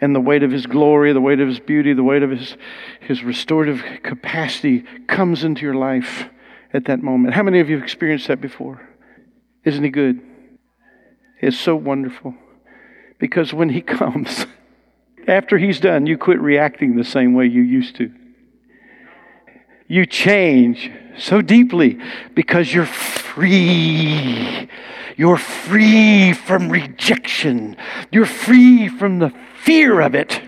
And 0.00 0.14
the 0.14 0.20
weight 0.20 0.42
of 0.42 0.50
his 0.50 0.64
glory, 0.64 1.12
the 1.12 1.20
weight 1.20 1.40
of 1.40 1.48
his 1.48 1.60
beauty, 1.60 1.92
the 1.92 2.02
weight 2.02 2.22
of 2.22 2.30
his, 2.30 2.56
his 3.00 3.22
restorative 3.22 3.84
capacity 4.02 4.84
comes 5.08 5.44
into 5.44 5.60
your 5.62 5.74
life 5.74 6.24
at 6.72 6.86
that 6.86 7.02
moment. 7.02 7.34
How 7.34 7.42
many 7.42 7.60
of 7.60 7.68
you 7.68 7.76
have 7.76 7.84
experienced 7.84 8.28
that 8.28 8.40
before? 8.40 8.88
Isn't 9.64 9.84
he 9.84 9.90
good? 9.90 10.22
It's 11.42 11.58
so 11.58 11.76
wonderful. 11.76 12.34
Because 13.18 13.52
when 13.52 13.68
he 13.68 13.80
comes, 13.98 14.46
after 15.26 15.58
he's 15.58 15.80
done, 15.80 16.06
you 16.06 16.18
quit 16.18 16.40
reacting 16.40 16.96
the 16.96 17.04
same 17.04 17.34
way 17.34 17.46
you 17.46 17.62
used 17.62 17.96
to. 17.96 18.12
You 19.88 20.04
change 20.06 20.90
so 21.16 21.40
deeply 21.40 21.98
because 22.34 22.72
you're 22.72 22.86
free. 22.86 24.68
You're 25.16 25.36
free 25.36 26.32
from 26.32 26.70
rejection. 26.70 27.76
You're 28.10 28.26
free 28.26 28.88
from 28.88 29.20
the 29.20 29.32
fear 29.62 30.00
of 30.00 30.14
it. 30.14 30.40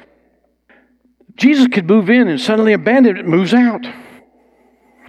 Jesus 1.37 1.69
could 1.69 1.87
move 1.87 2.11
in 2.11 2.29
and 2.29 2.41
suddenly 2.41 2.73
abandon 2.73 3.17
it, 3.17 3.27
moves 3.27 3.55
out. 3.55 3.87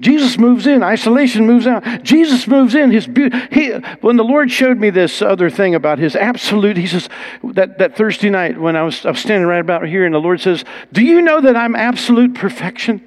Jesus 0.02 0.38
moves 0.38 0.68
in, 0.68 0.84
isolation 0.84 1.46
moves 1.46 1.68
out. 1.68 2.04
Jesus 2.04 2.48
moves 2.48 2.76
in. 2.76 2.92
His 2.92 3.08
beauty. 3.08 3.38
He, 3.52 3.72
when 4.02 4.18
the 4.18 4.24
Lord 4.24 4.52
showed 4.52 4.80
me 4.80 4.90
this 4.90 5.22
other 5.22 5.50
thing 5.50 5.76
about 5.76 6.00
His 6.00 6.16
absolute, 6.16 6.78
He 6.78 6.88
says 6.88 7.10
that, 7.44 7.78
that 7.80 7.96
Thursday 7.96 8.30
night 8.30 8.60
when 8.60 8.76
I 8.76 8.84
was, 8.84 9.06
I 9.06 9.12
was 9.12 9.20
standing 9.20 9.48
right 9.48 9.62
about 9.62 9.88
here, 9.88 10.06
and 10.06 10.14
the 10.14 10.20
Lord 10.20 10.42
says, 10.42 10.64
"Do 10.92 11.04
you 11.04 11.22
know 11.22 11.42
that 11.42 11.56
I'm 11.56 11.76
absolute 11.76 12.36
perfection?" 12.36 13.06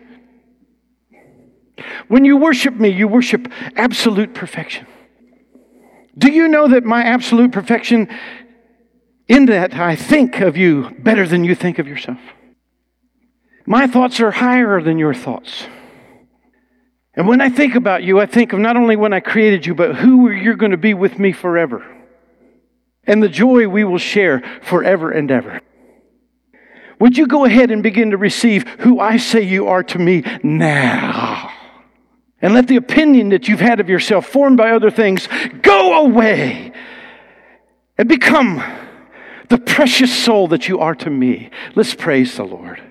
When 2.08 2.24
you 2.24 2.36
worship 2.36 2.74
me, 2.74 2.90
you 2.90 3.08
worship 3.08 3.50
absolute 3.76 4.34
perfection. 4.34 4.86
Do 6.16 6.30
you 6.30 6.46
know 6.46 6.68
that 6.68 6.84
my 6.84 7.02
absolute 7.02 7.52
perfection, 7.52 8.08
in 9.28 9.46
that 9.46 9.74
I 9.74 9.96
think 9.96 10.40
of 10.40 10.56
you 10.56 10.90
better 10.98 11.26
than 11.26 11.44
you 11.44 11.54
think 11.54 11.78
of 11.78 11.88
yourself? 11.88 12.18
My 13.64 13.86
thoughts 13.86 14.20
are 14.20 14.30
higher 14.30 14.80
than 14.82 14.98
your 14.98 15.14
thoughts. 15.14 15.66
And 17.14 17.28
when 17.28 17.40
I 17.40 17.50
think 17.50 17.74
about 17.74 18.02
you, 18.02 18.20
I 18.20 18.26
think 18.26 18.52
of 18.52 18.58
not 18.58 18.76
only 18.76 18.96
when 18.96 19.12
I 19.12 19.20
created 19.20 19.66
you, 19.66 19.74
but 19.74 19.96
who 19.96 20.30
you're 20.30 20.56
going 20.56 20.70
to 20.70 20.78
be 20.78 20.94
with 20.94 21.18
me 21.18 21.32
forever. 21.32 21.84
And 23.04 23.22
the 23.22 23.28
joy 23.28 23.68
we 23.68 23.84
will 23.84 23.98
share 23.98 24.42
forever 24.62 25.10
and 25.10 25.30
ever. 25.30 25.60
Would 27.00 27.18
you 27.18 27.26
go 27.26 27.44
ahead 27.44 27.70
and 27.70 27.82
begin 27.82 28.12
to 28.12 28.16
receive 28.16 28.66
who 28.78 29.00
I 29.00 29.16
say 29.16 29.42
you 29.42 29.66
are 29.66 29.82
to 29.82 29.98
me 29.98 30.22
now? 30.42 31.52
And 32.40 32.54
let 32.54 32.68
the 32.68 32.76
opinion 32.76 33.30
that 33.30 33.48
you've 33.48 33.60
had 33.60 33.80
of 33.80 33.88
yourself, 33.88 34.26
formed 34.26 34.56
by 34.56 34.70
other 34.70 34.90
things, 34.90 35.28
go 35.62 36.06
away 36.06 36.72
and 37.98 38.08
become 38.08 38.62
the 39.48 39.58
precious 39.58 40.16
soul 40.16 40.48
that 40.48 40.68
you 40.68 40.78
are 40.78 40.94
to 40.94 41.10
me. 41.10 41.50
Let's 41.74 41.94
praise 41.94 42.36
the 42.36 42.44
Lord. 42.44 42.82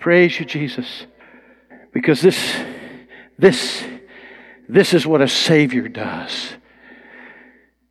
Praise 0.00 0.40
you, 0.40 0.44
Jesus. 0.44 1.06
Because 1.92 2.20
this 2.20 2.56
this, 3.38 3.84
this 4.68 4.92
is 4.92 5.06
what 5.06 5.20
a 5.20 5.28
Savior 5.28 5.88
does. 5.88 6.54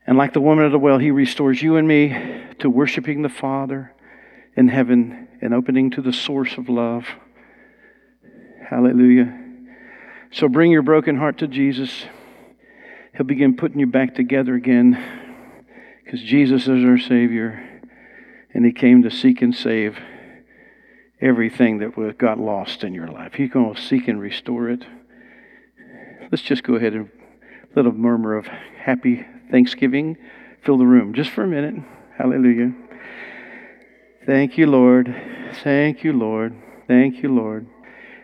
And 0.05 0.17
like 0.17 0.33
the 0.33 0.41
woman 0.41 0.65
at 0.65 0.71
the 0.71 0.79
well, 0.79 0.97
He 0.97 1.12
restores 1.12 1.62
you 1.62 1.77
and 1.77 1.88
me 1.88 2.43
to 2.60 2.69
worshiping 2.69 3.21
the 3.21 3.29
Father 3.29 3.93
in 4.55 4.67
heaven 4.67 5.27
and 5.41 5.53
opening 5.53 5.91
to 5.91 6.01
the 6.01 6.13
source 6.13 6.57
of 6.57 6.69
love. 6.69 7.05
Hallelujah. 8.69 9.38
So 10.31 10.49
bring 10.49 10.71
your 10.71 10.81
broken 10.81 11.17
heart 11.17 11.38
to 11.39 11.47
Jesus. 11.47 12.05
He'll 13.15 13.25
begin 13.25 13.55
putting 13.55 13.79
you 13.79 13.88
back 13.88 14.15
together 14.15 14.55
again 14.55 15.01
because 16.03 16.21
Jesus 16.21 16.67
is 16.67 16.83
our 16.83 16.97
Savior 16.97 17.81
and 18.53 18.65
He 18.65 18.71
came 18.71 19.03
to 19.03 19.12
seek 19.12 19.41
and 19.41 19.55
save 19.55 19.97
everything 21.21 21.79
that 21.79 22.17
got 22.17 22.39
lost 22.39 22.83
in 22.83 22.93
your 22.93 23.07
life. 23.07 23.33
He's 23.33 23.49
going 23.49 23.73
to 23.73 23.81
seek 23.81 24.07
and 24.07 24.19
restore 24.19 24.69
it. 24.69 24.86
Let's 26.32 26.44
just 26.44 26.63
go 26.63 26.76
ahead 26.76 26.94
and 26.94 27.10
a 27.76 27.84
murmur 27.84 28.36
of 28.36 28.48
happy 28.48 29.26
Thanksgiving 29.52 30.18
fill 30.63 30.78
the 30.78 30.86
room 30.86 31.13
just 31.13 31.30
for 31.30 31.44
a 31.44 31.48
minute. 31.48 31.76
Hallelujah. 32.18 32.74
Thank 34.26 34.58
you, 34.58 34.68
Lord. 34.68 35.16
Thank 35.63 36.04
you, 36.04 36.12
Lord. 36.12 36.54
Thank 36.88 37.24
you, 37.24 37.34
Lord. 37.34 37.68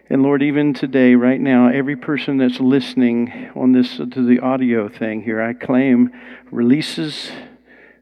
And 0.09 0.21
Lord, 0.21 0.43
even 0.43 0.73
today, 0.73 1.15
right 1.15 1.39
now, 1.39 1.69
every 1.69 1.95
person 1.95 2.37
that's 2.37 2.59
listening 2.59 3.51
on 3.55 3.71
this 3.71 3.99
uh, 3.99 4.05
to 4.11 4.25
the 4.25 4.39
audio 4.39 4.89
thing 4.89 5.23
here, 5.23 5.41
I 5.41 5.53
claim 5.53 6.11
releases 6.51 7.31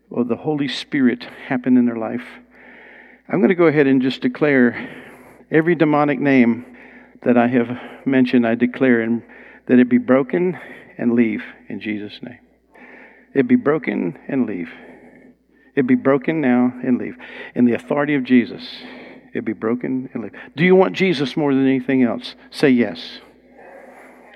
of 0.10 0.28
the 0.28 0.38
Holy 0.38 0.68
Spirit 0.68 1.26
happen 1.48 1.78
in 1.78 1.86
their 1.86 1.98
life. 1.98 2.26
I'm 3.30 3.38
going 3.40 3.50
to 3.50 3.56
go 3.56 3.68
ahead 3.68 3.86
and 3.86 4.02
just 4.02 4.22
declare 4.22 4.90
every 5.52 5.76
demonic 5.76 6.20
name 6.20 6.66
that 7.22 7.38
I 7.38 7.48
have 7.50 7.70
mentioned, 8.06 8.48
I 8.48 8.56
declare 8.56 9.02
and 9.02 9.22
that 9.71 9.79
it 9.79 9.88
be 9.88 9.97
broken 9.97 10.60
and 10.97 11.13
leave 11.13 11.45
in 11.69 11.79
Jesus' 11.79 12.19
name. 12.21 12.39
It 13.34 13.47
be 13.47 13.55
broken 13.55 14.19
and 14.27 14.45
leave. 14.45 14.69
It 15.77 15.88
be 15.88 15.95
broken 15.95 16.41
now 16.41 16.73
and 16.84 16.97
leave. 16.97 17.15
In 17.55 17.63
the 17.63 17.75
authority 17.75 18.15
of 18.15 18.25
Jesus, 18.25 18.62
it 19.34 19.45
be 19.45 19.53
broken 19.53 20.10
and 20.13 20.23
leave. 20.23 20.34
Do 20.57 20.65
you 20.65 20.75
want 20.75 20.93
Jesus 20.93 21.38
more 21.38 21.53
than 21.53 21.65
anything 21.65 22.03
else? 22.03 22.36
Say 22.49 22.71
yes. 22.71 23.21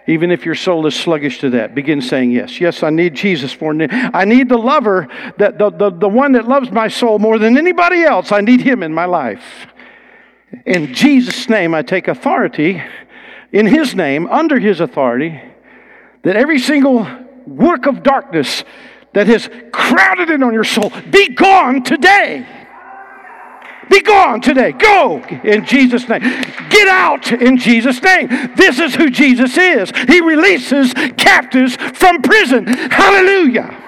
Even 0.08 0.32
if 0.32 0.46
your 0.46 0.56
soul 0.56 0.88
is 0.88 0.96
sluggish 0.96 1.40
to 1.40 1.50
that, 1.50 1.76
begin 1.76 2.00
saying 2.00 2.32
yes. 2.32 2.62
Yes, 2.62 2.82
I 2.82 2.90
need 2.90 3.14
Jesus 3.14 3.52
than 3.52 3.74
I 3.92 4.24
need 4.24 4.48
the 4.48 4.58
lover, 4.58 5.10
that 5.38 5.58
the, 5.58 5.70
the, 5.70 5.90
the 5.90 6.08
one 6.08 6.32
that 6.32 6.48
loves 6.48 6.72
my 6.72 6.88
soul 6.88 7.20
more 7.20 7.40
than 7.40 7.58
anybody 7.58 8.04
else. 8.04 8.32
I 8.32 8.40
need 8.40 8.62
him 8.62 8.82
in 8.84 8.94
my 8.94 9.04
life. 9.04 9.68
In 10.66 10.94
Jesus' 10.94 11.50
name, 11.50 11.76
I 11.76 11.82
take 11.82 12.08
authority 12.08 12.82
in 13.52 13.66
His 13.66 13.96
name, 13.96 14.28
under 14.28 14.60
His 14.60 14.80
authority, 14.80 15.42
that 16.24 16.36
every 16.36 16.60
single 16.60 17.08
work 17.46 17.86
of 17.86 18.04
darkness 18.04 18.64
that 19.14 19.28
has 19.28 19.50
crowded 19.72 20.30
in 20.30 20.44
on 20.44 20.54
your 20.54 20.64
soul 20.64 20.92
be 21.10 21.30
gone 21.30 21.84
today. 21.84 22.46
Be 23.90 24.02
gone 24.02 24.42
today. 24.42 24.72
Go 24.72 25.24
in 25.44 25.66
Jesus' 25.66 26.10
name. 26.10 26.22
Get 26.70 26.88
out 26.88 27.32
in 27.32 27.58
Jesus' 27.58 28.02
name. 28.02 28.28
This 28.56 28.80
is 28.80 28.96
who 28.96 29.10
Jesus 29.10 29.58
is. 29.58 29.92
He 30.08 30.22
releases 30.22 30.94
captives 31.18 31.76
from 31.76 32.22
prison. 32.22 32.66
Hallelujah. 32.66 33.82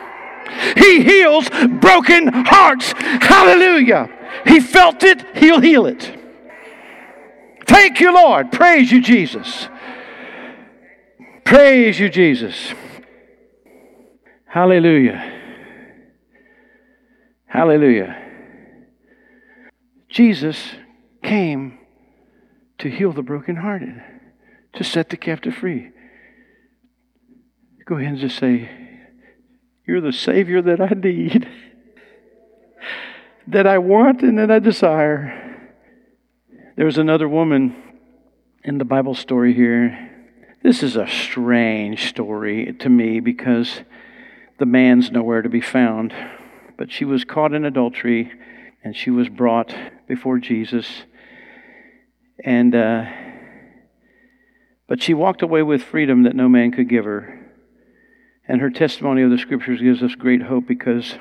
He 0.77 1.01
heals 1.01 1.49
broken 1.49 2.27
hearts. 2.27 2.93
Hallelujah. 2.93 4.09
He 4.45 4.59
felt 4.59 5.03
it, 5.03 5.23
he'll 5.35 5.61
heal 5.61 5.85
it. 5.87 6.16
Thank 7.67 7.99
you, 7.99 8.13
Lord. 8.13 8.51
Praise 8.51 8.91
you, 8.91 9.01
Jesus. 9.01 9.67
Praise 11.43 11.99
you, 11.99 12.09
Jesus. 12.09 12.73
Hallelujah. 14.45 15.33
Hallelujah. 17.45 18.23
Jesus 20.09 20.57
came 21.21 21.77
to 22.79 22.89
heal 22.89 23.11
the 23.11 23.21
brokenhearted, 23.21 24.01
to 24.73 24.83
set 24.83 25.09
the 25.09 25.17
captive 25.17 25.55
free. 25.55 25.91
Go 27.85 27.95
ahead 27.95 28.11
and 28.13 28.19
just 28.19 28.37
say, 28.37 28.69
You're 29.85 30.01
the 30.01 30.11
Savior 30.11 30.61
that 30.61 30.81
I 30.81 30.89
need, 30.89 31.47
that 33.47 33.65
I 33.65 33.77
want, 33.77 34.21
and 34.21 34.37
that 34.37 34.51
I 34.51 34.59
desire. 34.59 35.46
There 36.77 36.85
was 36.85 36.99
another 36.99 37.27
woman 37.27 37.75
in 38.63 38.77
the 38.77 38.85
Bible 38.85 39.15
story 39.15 39.51
here. 39.51 40.11
This 40.61 40.83
is 40.83 40.95
a 40.95 41.07
strange 41.07 42.07
story 42.07 42.71
to 42.81 42.87
me 42.87 43.19
because 43.19 43.81
the 44.59 44.67
man's 44.67 45.09
nowhere 45.09 45.41
to 45.41 45.49
be 45.49 45.59
found. 45.59 46.13
But 46.77 46.91
she 46.91 47.03
was 47.03 47.23
caught 47.23 47.55
in 47.55 47.65
adultery 47.65 48.31
and 48.83 48.95
she 48.95 49.09
was 49.09 49.27
brought 49.27 49.75
before 50.07 50.37
Jesus. 50.37 51.01
And, 52.45 52.75
uh, 52.75 53.05
but 54.87 55.01
she 55.01 55.15
walked 55.15 55.41
away 55.41 55.63
with 55.63 55.81
freedom 55.81 56.21
that 56.23 56.35
no 56.35 56.47
man 56.47 56.71
could 56.71 56.87
give 56.87 57.05
her. 57.05 57.39
And 58.47 58.61
her 58.61 58.69
testimony 58.69 59.23
of 59.23 59.31
the 59.31 59.39
scriptures 59.39 59.81
gives 59.81 60.03
us 60.03 60.13
great 60.13 60.43
hope 60.43 60.67
because 60.67 61.15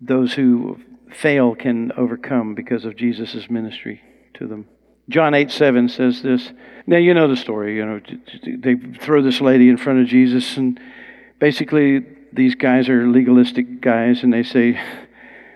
those 0.00 0.34
who 0.34 0.78
fail 1.12 1.56
can 1.56 1.90
overcome 1.96 2.54
because 2.54 2.84
of 2.84 2.94
Jesus' 2.94 3.50
ministry 3.50 4.02
to 4.40 4.46
them. 4.46 4.66
John 5.08 5.34
8 5.34 5.50
7 5.50 5.88
says 5.88 6.22
this. 6.22 6.50
Now, 6.86 6.96
you 6.96 7.14
know 7.14 7.28
the 7.28 7.36
story. 7.36 7.76
You 7.76 7.86
know, 7.86 8.00
they 8.58 8.74
throw 8.74 9.22
this 9.22 9.40
lady 9.40 9.68
in 9.68 9.76
front 9.76 10.00
of 10.00 10.06
Jesus, 10.06 10.56
and 10.56 10.80
basically, 11.38 12.04
these 12.32 12.54
guys 12.54 12.88
are 12.88 13.08
legalistic 13.08 13.80
guys, 13.80 14.22
and 14.22 14.32
they 14.32 14.42
say 14.42 14.80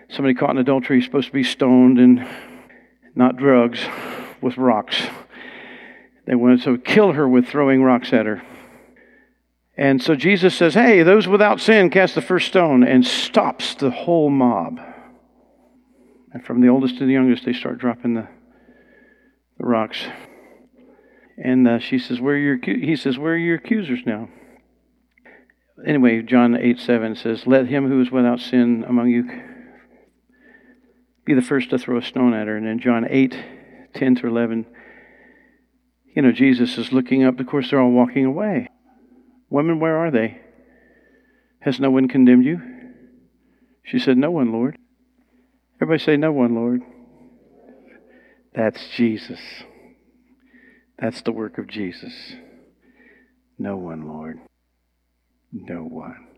somebody 0.08 0.34
caught 0.34 0.50
in 0.50 0.58
adultery 0.58 0.98
is 0.98 1.04
supposed 1.04 1.28
to 1.28 1.32
be 1.32 1.44
stoned 1.44 1.98
and 1.98 2.28
not 3.14 3.36
drugs 3.36 3.80
with 4.40 4.56
rocks. 4.56 5.06
They 6.26 6.34
wanted 6.34 6.62
to 6.62 6.78
kill 6.78 7.12
her 7.12 7.28
with 7.28 7.48
throwing 7.48 7.82
rocks 7.82 8.12
at 8.12 8.26
her. 8.26 8.42
And 9.76 10.02
so 10.02 10.14
Jesus 10.14 10.54
says, 10.56 10.74
Hey, 10.74 11.02
those 11.02 11.26
without 11.26 11.60
sin 11.60 11.90
cast 11.90 12.14
the 12.14 12.22
first 12.22 12.48
stone, 12.48 12.82
and 12.84 13.06
stops 13.06 13.74
the 13.74 13.90
whole 13.90 14.30
mob. 14.30 14.80
And 16.32 16.44
from 16.44 16.60
the 16.60 16.68
oldest 16.68 16.98
to 16.98 17.06
the 17.06 17.12
youngest, 17.12 17.44
they 17.44 17.52
start 17.52 17.78
dropping 17.78 18.14
the, 18.14 18.28
the 19.58 19.66
rocks. 19.66 20.06
And 21.36 21.66
uh, 21.66 21.78
she 21.78 21.98
says, 21.98 22.20
Where 22.20 22.34
are 22.34 22.38
your, 22.38 22.58
he 22.62 22.96
says, 22.96 23.18
Where 23.18 23.34
are 23.34 23.36
your 23.36 23.56
accusers 23.56 24.00
now? 24.06 24.28
Anyway, 25.86 26.22
John 26.22 26.56
8 26.56 26.78
7 26.78 27.16
says, 27.16 27.46
Let 27.46 27.66
him 27.66 27.88
who 27.88 28.00
is 28.00 28.10
without 28.10 28.40
sin 28.40 28.84
among 28.86 29.08
you 29.08 29.28
be 31.24 31.34
the 31.34 31.42
first 31.42 31.70
to 31.70 31.78
throw 31.78 31.98
a 31.98 32.02
stone 32.02 32.34
at 32.34 32.46
her. 32.46 32.56
And 32.56 32.66
then 32.66 32.78
John 32.78 33.06
8 33.08 33.34
10 33.94 34.14
to 34.16 34.26
11, 34.26 34.66
you 36.14 36.22
know, 36.22 36.32
Jesus 36.32 36.76
is 36.78 36.92
looking 36.92 37.24
up. 37.24 37.38
Of 37.38 37.46
course, 37.46 37.70
they're 37.70 37.80
all 37.80 37.90
walking 37.90 38.24
away. 38.24 38.68
Women, 39.50 39.78
where 39.80 39.96
are 39.96 40.10
they? 40.10 40.40
Has 41.60 41.80
no 41.80 41.90
one 41.90 42.08
condemned 42.08 42.44
you? 42.44 42.60
She 43.84 43.98
said, 43.98 44.18
No 44.18 44.30
one, 44.30 44.52
Lord. 44.52 44.76
Everybody 45.80 46.02
say, 46.02 46.16
No 46.16 46.32
one, 46.32 46.54
Lord. 46.54 46.82
That's 48.54 48.86
Jesus. 48.96 49.40
That's 50.98 51.22
the 51.22 51.32
work 51.32 51.58
of 51.58 51.66
Jesus. 51.66 52.34
No 53.58 53.76
one, 53.76 54.06
Lord. 54.06 54.38
No 55.52 55.82
one. 55.82 56.28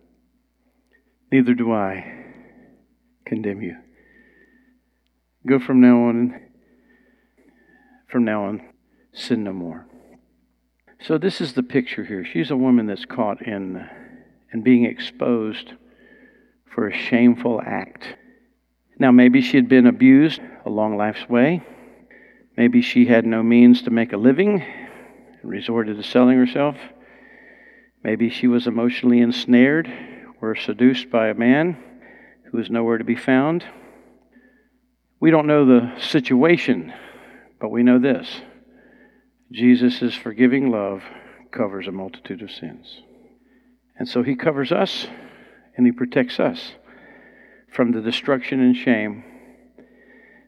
Neither 1.31 1.55
do 1.55 1.73
I 1.73 2.25
condemn 3.25 3.61
you. 3.63 3.77
Go 5.47 5.59
from 5.59 5.81
now 5.81 6.05
on, 6.05 6.41
from 8.09 8.25
now 8.25 8.45
on, 8.45 8.63
sin 9.13 9.45
no 9.45 9.53
more. 9.53 9.87
So 11.01 11.19
this 11.19 11.41
is 11.41 11.53
the 11.53 11.63
picture 11.63 12.05
here. 12.05 12.25
She's 12.25 12.51
a 12.51 12.57
woman 12.57 12.87
that's 12.87 13.05
caught 13.05 13.43
in 13.43 13.87
and 14.51 14.65
being 14.65 14.85
exposed 14.85 15.73
for 16.75 16.89
a 16.89 16.97
shameful 16.97 17.61
act. 17.65 18.17
Now 18.99 19.13
maybe 19.13 19.43
she 19.43 19.57
had 19.57 19.69
been 19.69 19.87
abused 19.87 20.41
a 20.65 20.71
long 20.71 20.97
life's 20.97 21.29
way. 21.29 21.63
Maybe 22.57 22.81
she 22.81 23.07
had 23.07 23.27
no 23.27 23.43
means 23.43 23.83
to 23.83 23.91
make 23.91 24.13
a 24.13 24.17
living 24.17 24.63
and 24.63 25.51
resorted 25.51 25.97
to 25.97 26.03
selling 26.03 26.39
herself. 26.39 26.77
Maybe 28.03 28.31
she 28.31 28.47
was 28.47 28.67
emotionally 28.67 29.21
ensnared 29.21 29.93
or 30.41 30.55
seduced 30.55 31.11
by 31.11 31.29
a 31.29 31.35
man 31.35 31.77
who 32.45 32.59
was 32.59 32.71
nowhere 32.71 32.99
to 32.99 33.05
be 33.05 33.17
found. 33.17 33.65
We 35.21 35.31
don't 35.31 35.47
know 35.47 35.67
the 35.67 36.01
situation, 36.01 36.93
but 37.61 37.71
we 37.71 37.83
know 37.83 37.99
this 37.99 38.43
Jesus' 39.53 40.15
forgiving 40.15 40.71
love 40.71 41.03
covers 41.51 41.87
a 41.87 41.93
multitude 41.93 42.43
of 42.43 42.51
sins. 42.51 43.03
And 43.99 44.09
so 44.09 44.23
he 44.23 44.35
covers 44.35 44.73
us 44.73 45.07
and 45.77 45.87
he 45.87 45.93
protects 45.93 46.41
us 46.41 46.73
from 47.71 47.93
the 47.93 48.01
destruction 48.01 48.61
and 48.61 48.77
shame. 48.77 49.25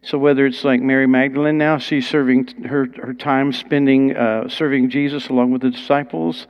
So 0.02 0.16
whether 0.16 0.46
it's 0.46 0.64
like 0.64 0.80
Mary 0.80 1.06
Magdalene 1.06 1.58
now, 1.58 1.78
she's 1.78 2.08
serving 2.08 2.64
her, 2.64 2.86
her 3.02 3.14
time 3.14 3.52
spending 3.52 4.16
uh, 4.16 4.48
serving 4.48 4.90
Jesus 4.90 5.28
along 5.28 5.50
with 5.50 5.62
the 5.62 5.70
disciples, 5.70 6.46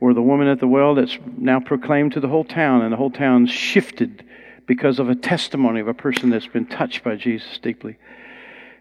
or 0.00 0.14
the 0.14 0.22
woman 0.22 0.48
at 0.48 0.60
the 0.60 0.68
well 0.68 0.94
that's 0.94 1.18
now 1.36 1.60
proclaimed 1.60 2.12
to 2.12 2.20
the 2.20 2.28
whole 2.28 2.44
town, 2.44 2.82
and 2.82 2.92
the 2.92 2.96
whole 2.96 3.10
town 3.10 3.46
shifted 3.46 4.24
because 4.66 4.98
of 4.98 5.08
a 5.08 5.14
testimony 5.14 5.80
of 5.80 5.88
a 5.88 5.94
person 5.94 6.30
that's 6.30 6.46
been 6.46 6.66
touched 6.66 7.02
by 7.02 7.16
Jesus 7.16 7.58
deeply. 7.58 7.98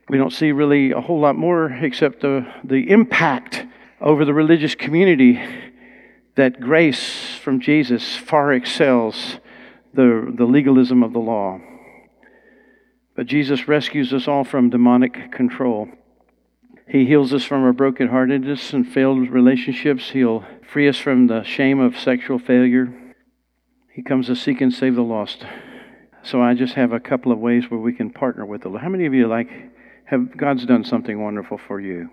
We 0.08 0.18
don't 0.18 0.32
see 0.34 0.52
really 0.52 0.92
a 0.92 1.02
whole 1.02 1.20
lot 1.20 1.36
more 1.36 1.72
except 1.72 2.22
the, 2.22 2.46
the 2.64 2.90
impact 2.90 3.66
over 4.00 4.26
the 4.26 4.34
religious 4.34 4.76
community 4.76 5.42
that 6.36 6.60
grace 6.60 7.36
from 7.44 7.60
Jesus 7.60 8.16
far 8.18 8.54
excels 8.54 9.38
the, 9.94 10.32
the 10.36 10.46
legalism 10.46 11.04
of 11.04 11.14
the 11.14 11.20
law. 11.20 11.60
But 13.16 13.28
Jesus 13.28 13.68
rescues 13.68 14.14
us 14.14 14.28
all 14.28 14.44
from 14.44 14.70
demonic 14.70 15.32
control. 15.32 15.90
He 16.88 17.06
heals 17.06 17.34
us 17.34 17.44
from 17.44 17.64
our 17.64 17.74
brokenheartedness 17.74 18.74
and 18.74 18.88
failed 18.88 19.30
relationships. 19.30 20.10
He'll 20.12 20.46
free 20.68 20.88
us 20.90 20.98
from 20.98 21.28
the 21.28 21.44
shame 21.44 21.80
of 21.80 21.98
sexual 21.98 22.40
failure. 22.40 22.94
He 23.94 24.02
comes 24.02 24.28
to 24.28 24.36
seek 24.36 24.62
and 24.62 24.74
save 24.74 24.96
the 24.96 25.04
lost. 25.04 25.46
So 26.24 26.42
I 26.42 26.54
just 26.54 26.76
have 26.76 26.94
a 26.94 27.00
couple 27.00 27.32
of 27.32 27.40
ways 27.40 27.70
where 27.70 27.80
we 27.80 27.94
can 27.94 28.12
partner 28.12 28.46
with 28.46 28.62
the 28.62 28.70
Lord. 28.70 28.82
How 28.82 28.90
many 28.90 29.06
of 29.06 29.14
you 29.14 29.28
like 29.28 29.50
have 30.06 30.38
God's 30.38 30.66
done 30.66 30.84
something 30.84 31.22
wonderful 31.22 31.58
for 31.58 31.80
you? 31.80 32.10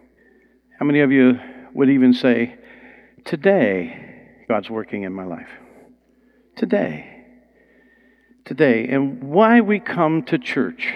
How 0.78 0.86
many 0.86 1.00
of 1.00 1.12
you 1.12 1.38
would 1.74 1.90
even 1.90 2.14
say, 2.14 2.56
Today, 3.24 4.44
God's 4.48 4.70
working 4.70 5.02
in 5.02 5.12
my 5.12 5.24
life? 5.24 5.50
Today. 6.56 7.17
Today. 8.48 8.88
And 8.88 9.22
why 9.22 9.60
we 9.60 9.78
come 9.78 10.22
to 10.24 10.38
church 10.38 10.94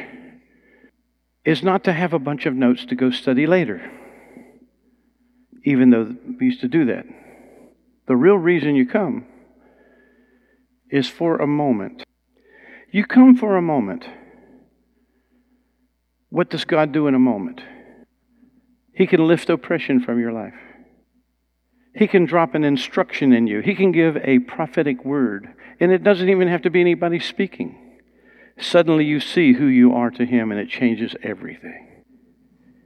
is 1.44 1.62
not 1.62 1.84
to 1.84 1.92
have 1.92 2.12
a 2.12 2.18
bunch 2.18 2.46
of 2.46 2.54
notes 2.54 2.86
to 2.86 2.94
go 2.94 3.10
study 3.10 3.46
later, 3.46 3.90
even 5.64 5.90
though 5.90 6.16
we 6.40 6.46
used 6.46 6.62
to 6.62 6.68
do 6.68 6.86
that. 6.86 7.04
The 8.08 8.16
real 8.16 8.36
reason 8.36 8.74
you 8.74 8.86
come 8.86 9.26
is 10.90 11.08
for 11.08 11.36
a 11.36 11.46
moment. 11.46 12.04
You 12.90 13.04
come 13.04 13.36
for 13.36 13.56
a 13.56 13.62
moment 13.62 14.06
what 16.32 16.48
does 16.48 16.64
God 16.64 16.92
do 16.92 17.08
in 17.08 17.14
a 17.14 17.18
moment? 17.18 17.60
He 18.94 19.06
can 19.06 19.28
lift 19.28 19.50
oppression 19.50 20.00
from 20.00 20.18
your 20.18 20.32
life. 20.32 20.54
He 21.94 22.06
can 22.06 22.24
drop 22.24 22.54
an 22.54 22.64
instruction 22.64 23.32
in 23.32 23.46
you. 23.46 23.60
He 23.60 23.74
can 23.74 23.92
give 23.92 24.16
a 24.16 24.38
prophetic 24.40 25.04
word. 25.04 25.54
And 25.78 25.92
it 25.92 26.02
doesn't 26.02 26.28
even 26.28 26.48
have 26.48 26.62
to 26.62 26.70
be 26.70 26.80
anybody 26.80 27.18
speaking. 27.18 27.78
Suddenly 28.58 29.04
you 29.04 29.20
see 29.20 29.54
who 29.54 29.66
you 29.66 29.94
are 29.94 30.10
to 30.10 30.24
Him 30.24 30.50
and 30.50 30.60
it 30.60 30.68
changes 30.68 31.14
everything. 31.22 32.02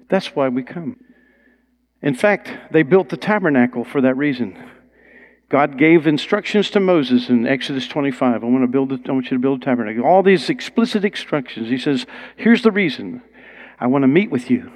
That's 0.08 0.34
why 0.34 0.48
we 0.48 0.62
come. 0.62 0.98
In 2.02 2.14
fact, 2.14 2.72
they 2.72 2.82
built 2.82 3.08
the 3.08 3.16
tabernacle 3.16 3.84
for 3.84 4.00
that 4.00 4.16
reason. 4.16 4.70
God 5.48 5.78
gave 5.78 6.06
instructions 6.06 6.70
to 6.70 6.80
Moses 6.80 7.28
in 7.28 7.46
Exodus 7.46 7.86
25. 7.86 8.42
I 8.42 8.46
want 8.46 8.64
to 8.64 8.68
build. 8.68 8.92
A, 8.92 8.98
I 9.08 9.12
want 9.12 9.26
you 9.26 9.36
to 9.36 9.38
build 9.38 9.62
a 9.62 9.64
tabernacle. 9.64 10.04
All 10.04 10.22
these 10.22 10.50
explicit 10.50 11.04
instructions. 11.04 11.68
He 11.68 11.78
says, 11.78 12.04
"Here's 12.36 12.62
the 12.62 12.72
reason. 12.72 13.22
I 13.78 13.86
want 13.86 14.02
to 14.02 14.08
meet 14.08 14.30
with 14.30 14.50
you 14.50 14.72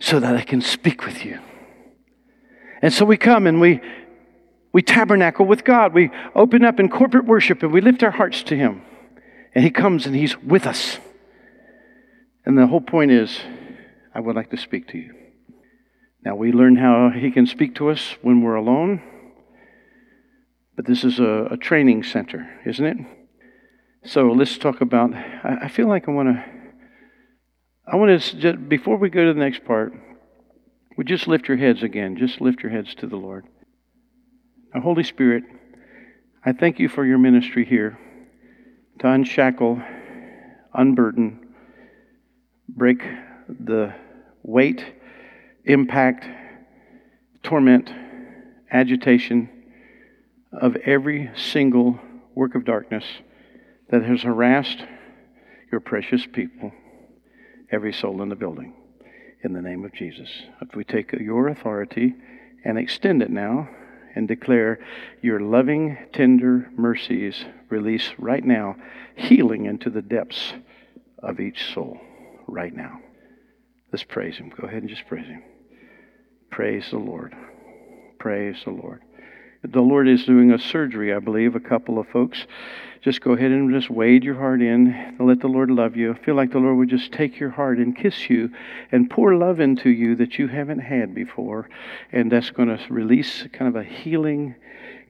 so 0.00 0.20
that 0.20 0.36
I 0.36 0.42
can 0.42 0.60
speak 0.60 1.04
with 1.04 1.24
you. 1.24 1.40
And 2.82 2.92
so 2.92 3.04
we 3.04 3.16
come 3.16 3.46
and 3.46 3.60
we, 3.60 3.80
we 4.72 4.82
tabernacle 4.82 5.46
with 5.46 5.64
God. 5.64 5.94
We 5.94 6.10
open 6.34 6.64
up 6.64 6.80
in 6.80 6.88
corporate 6.88 7.24
worship 7.24 7.62
and 7.62 7.72
we 7.72 7.80
lift 7.80 8.02
our 8.02 8.10
hearts 8.10 8.42
to 8.44 8.56
Him. 8.56 8.82
And 9.54 9.64
He 9.64 9.70
comes 9.70 10.04
and 10.04 10.14
He's 10.14 10.36
with 10.38 10.66
us. 10.66 10.98
And 12.44 12.58
the 12.58 12.66
whole 12.66 12.80
point 12.80 13.12
is, 13.12 13.40
I 14.14 14.20
would 14.20 14.34
like 14.34 14.50
to 14.50 14.56
speak 14.56 14.88
to 14.88 14.98
you. 14.98 15.14
Now, 16.24 16.34
we 16.34 16.52
learn 16.52 16.76
how 16.76 17.10
He 17.10 17.30
can 17.30 17.46
speak 17.46 17.76
to 17.76 17.88
us 17.88 18.16
when 18.20 18.42
we're 18.42 18.56
alone, 18.56 19.02
but 20.76 20.86
this 20.86 21.04
is 21.04 21.20
a, 21.20 21.48
a 21.52 21.56
training 21.56 22.02
center, 22.02 22.60
isn't 22.66 22.84
it? 22.84 22.96
So 24.04 24.32
let's 24.32 24.58
talk 24.58 24.80
about. 24.80 25.14
I, 25.14 25.58
I 25.62 25.68
feel 25.68 25.88
like 25.88 26.08
I 26.08 26.12
want 26.12 26.28
to 26.28 26.44
I 27.86 27.96
want 27.96 28.22
to, 28.22 28.56
before 28.56 28.96
we 28.96 29.10
go 29.10 29.26
to 29.26 29.34
the 29.34 29.40
next 29.40 29.64
part, 29.64 29.92
would 30.96 31.06
just 31.06 31.26
lift 31.26 31.48
your 31.48 31.56
heads 31.56 31.82
again. 31.82 32.16
Just 32.16 32.40
lift 32.40 32.62
your 32.62 32.72
heads 32.72 32.94
to 32.96 33.06
the 33.06 33.16
Lord. 33.16 33.46
Now, 34.74 34.80
Holy 34.80 35.04
Spirit, 35.04 35.44
I 36.44 36.52
thank 36.52 36.78
you 36.78 36.88
for 36.88 37.04
your 37.04 37.18
ministry 37.18 37.64
here 37.64 37.98
to 38.98 39.08
unshackle, 39.08 39.82
unburden, 40.74 41.46
break 42.68 43.02
the 43.48 43.94
weight, 44.42 44.84
impact, 45.64 46.26
torment, 47.42 47.90
agitation 48.70 49.48
of 50.52 50.76
every 50.76 51.30
single 51.36 51.98
work 52.34 52.54
of 52.54 52.64
darkness 52.64 53.04
that 53.90 54.02
has 54.02 54.22
harassed 54.22 54.84
your 55.70 55.80
precious 55.80 56.26
people 56.26 56.72
every 57.70 57.92
soul 57.92 58.22
in 58.22 58.28
the 58.28 58.34
building 58.36 58.74
in 59.42 59.52
the 59.52 59.62
name 59.62 59.84
of 59.84 59.92
Jesus. 59.92 60.28
If 60.60 60.74
we 60.74 60.84
take 60.84 61.12
your 61.12 61.48
authority 61.48 62.14
and 62.64 62.78
extend 62.78 63.22
it 63.22 63.30
now 63.30 63.68
and 64.14 64.28
declare 64.28 64.78
your 65.20 65.40
loving, 65.40 65.98
tender 66.12 66.70
mercies 66.76 67.44
release 67.70 68.10
right 68.18 68.44
now, 68.44 68.76
healing 69.16 69.66
into 69.66 69.90
the 69.90 70.02
depths 70.02 70.52
of 71.18 71.40
each 71.40 71.72
soul 71.72 71.98
right 72.46 72.74
now. 72.74 73.00
Let's 73.92 74.04
praise 74.04 74.36
Him. 74.36 74.50
Go 74.50 74.66
ahead 74.66 74.82
and 74.82 74.88
just 74.88 75.06
praise 75.06 75.26
Him. 75.26 75.42
Praise 76.50 76.86
the 76.90 76.98
Lord. 76.98 77.34
Praise 78.18 78.56
the 78.64 78.70
Lord. 78.70 79.02
The 79.64 79.80
Lord 79.80 80.08
is 80.08 80.24
doing 80.24 80.50
a 80.50 80.58
surgery, 80.58 81.14
I 81.14 81.20
believe, 81.20 81.54
a 81.54 81.60
couple 81.60 82.00
of 82.00 82.08
folks. 82.08 82.46
Just 83.00 83.20
go 83.20 83.32
ahead 83.32 83.52
and 83.52 83.72
just 83.72 83.90
wade 83.90 84.24
your 84.24 84.34
heart 84.34 84.60
in 84.60 85.16
let 85.20 85.40
the 85.40 85.46
Lord 85.46 85.70
love 85.70 85.96
you. 85.96 86.12
I 86.12 86.18
feel 86.18 86.34
like 86.34 86.50
the 86.50 86.58
Lord 86.58 86.78
would 86.78 86.88
just 86.88 87.12
take 87.12 87.38
your 87.38 87.50
heart 87.50 87.78
and 87.78 87.96
kiss 87.96 88.28
you 88.28 88.50
and 88.90 89.08
pour 89.08 89.36
love 89.36 89.60
into 89.60 89.90
you 89.90 90.16
that 90.16 90.38
you 90.38 90.48
haven't 90.48 90.80
had 90.80 91.14
before. 91.14 91.68
And 92.10 92.30
that's 92.30 92.50
going 92.50 92.76
to 92.76 92.92
release 92.92 93.46
kind 93.52 93.68
of 93.68 93.76
a 93.76 93.84
healing 93.84 94.56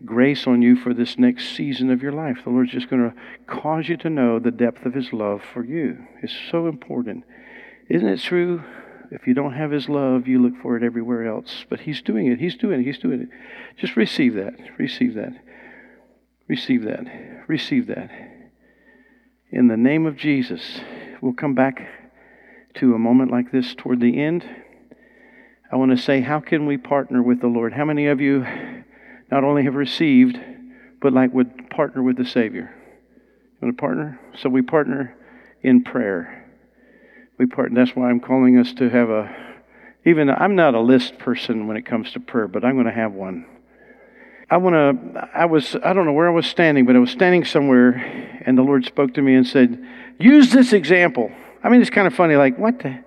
grace 0.04 0.46
on 0.46 0.60
you 0.60 0.76
for 0.76 0.92
this 0.92 1.18
next 1.18 1.56
season 1.56 1.90
of 1.90 2.02
your 2.02 2.12
life. 2.12 2.38
The 2.44 2.50
Lord's 2.50 2.72
just 2.72 2.90
going 2.90 3.10
to 3.10 3.16
cause 3.46 3.88
you 3.88 3.96
to 3.98 4.10
know 4.10 4.38
the 4.38 4.50
depth 4.50 4.84
of 4.84 4.92
His 4.92 5.12
love 5.14 5.42
for 5.52 5.64
you. 5.64 6.06
It's 6.22 6.36
so 6.50 6.66
important. 6.66 7.24
Isn't 7.88 8.08
it 8.08 8.20
true? 8.20 8.62
If 9.12 9.26
you 9.26 9.34
don't 9.34 9.52
have 9.52 9.70
His 9.70 9.90
love, 9.90 10.26
you 10.26 10.40
look 10.40 10.54
for 10.62 10.74
it 10.78 10.82
everywhere 10.82 11.26
else. 11.26 11.66
But 11.68 11.80
He's 11.80 12.00
doing 12.00 12.28
it. 12.28 12.38
He's 12.38 12.56
doing 12.56 12.80
it. 12.80 12.84
He's 12.84 12.98
doing 12.98 13.20
it. 13.20 13.28
Just 13.78 13.94
receive 13.94 14.34
that. 14.34 14.54
Receive 14.78 15.14
that. 15.14 15.34
Receive 16.48 16.84
that. 16.84 17.44
Receive 17.46 17.86
that. 17.88 18.10
In 19.50 19.68
the 19.68 19.76
name 19.76 20.06
of 20.06 20.16
Jesus, 20.16 20.80
we'll 21.20 21.34
come 21.34 21.54
back 21.54 21.86
to 22.76 22.94
a 22.94 22.98
moment 22.98 23.30
like 23.30 23.52
this 23.52 23.74
toward 23.74 24.00
the 24.00 24.18
end. 24.18 24.46
I 25.70 25.76
want 25.76 25.90
to 25.90 26.02
say, 26.02 26.22
how 26.22 26.40
can 26.40 26.64
we 26.64 26.78
partner 26.78 27.22
with 27.22 27.42
the 27.42 27.48
Lord? 27.48 27.74
How 27.74 27.84
many 27.84 28.06
of 28.06 28.18
you 28.18 28.46
not 29.30 29.44
only 29.44 29.64
have 29.64 29.74
received, 29.74 30.40
but 31.02 31.12
like 31.12 31.34
would 31.34 31.68
partner 31.68 32.02
with 32.02 32.16
the 32.16 32.24
Savior? 32.24 32.74
You 33.60 33.66
want 33.66 33.76
to 33.76 33.80
partner? 33.80 34.20
So 34.38 34.48
we 34.48 34.62
partner 34.62 35.14
in 35.62 35.84
prayer 35.84 36.41
we 37.42 37.46
part. 37.46 37.74
That's 37.74 37.94
why 37.96 38.08
I'm 38.08 38.20
calling 38.20 38.56
us 38.58 38.72
to 38.74 38.88
have 38.88 39.10
a. 39.10 39.34
Even 40.04 40.30
I'm 40.30 40.56
not 40.56 40.74
a 40.74 40.80
list 40.80 41.18
person 41.18 41.66
when 41.66 41.76
it 41.76 41.86
comes 41.86 42.12
to 42.12 42.20
prayer, 42.20 42.48
but 42.48 42.64
I'm 42.64 42.74
going 42.74 42.86
to 42.86 42.92
have 42.92 43.12
one. 43.12 43.46
I 44.50 44.58
want 44.58 44.74
to. 44.74 45.28
I 45.34 45.46
was. 45.46 45.76
I 45.82 45.92
don't 45.92 46.06
know 46.06 46.12
where 46.12 46.28
I 46.28 46.32
was 46.32 46.46
standing, 46.46 46.86
but 46.86 46.94
I 46.96 46.98
was 46.98 47.10
standing 47.10 47.44
somewhere, 47.44 48.40
and 48.44 48.56
the 48.56 48.62
Lord 48.62 48.84
spoke 48.84 49.14
to 49.14 49.22
me 49.22 49.34
and 49.34 49.46
said, 49.46 49.84
"Use 50.18 50.52
this 50.52 50.72
example." 50.72 51.32
I 51.64 51.68
mean, 51.68 51.80
it's 51.80 51.90
kind 51.90 52.06
of 52.06 52.14
funny. 52.14 52.36
Like, 52.36 52.58
what 52.58 52.78
the? 52.80 53.02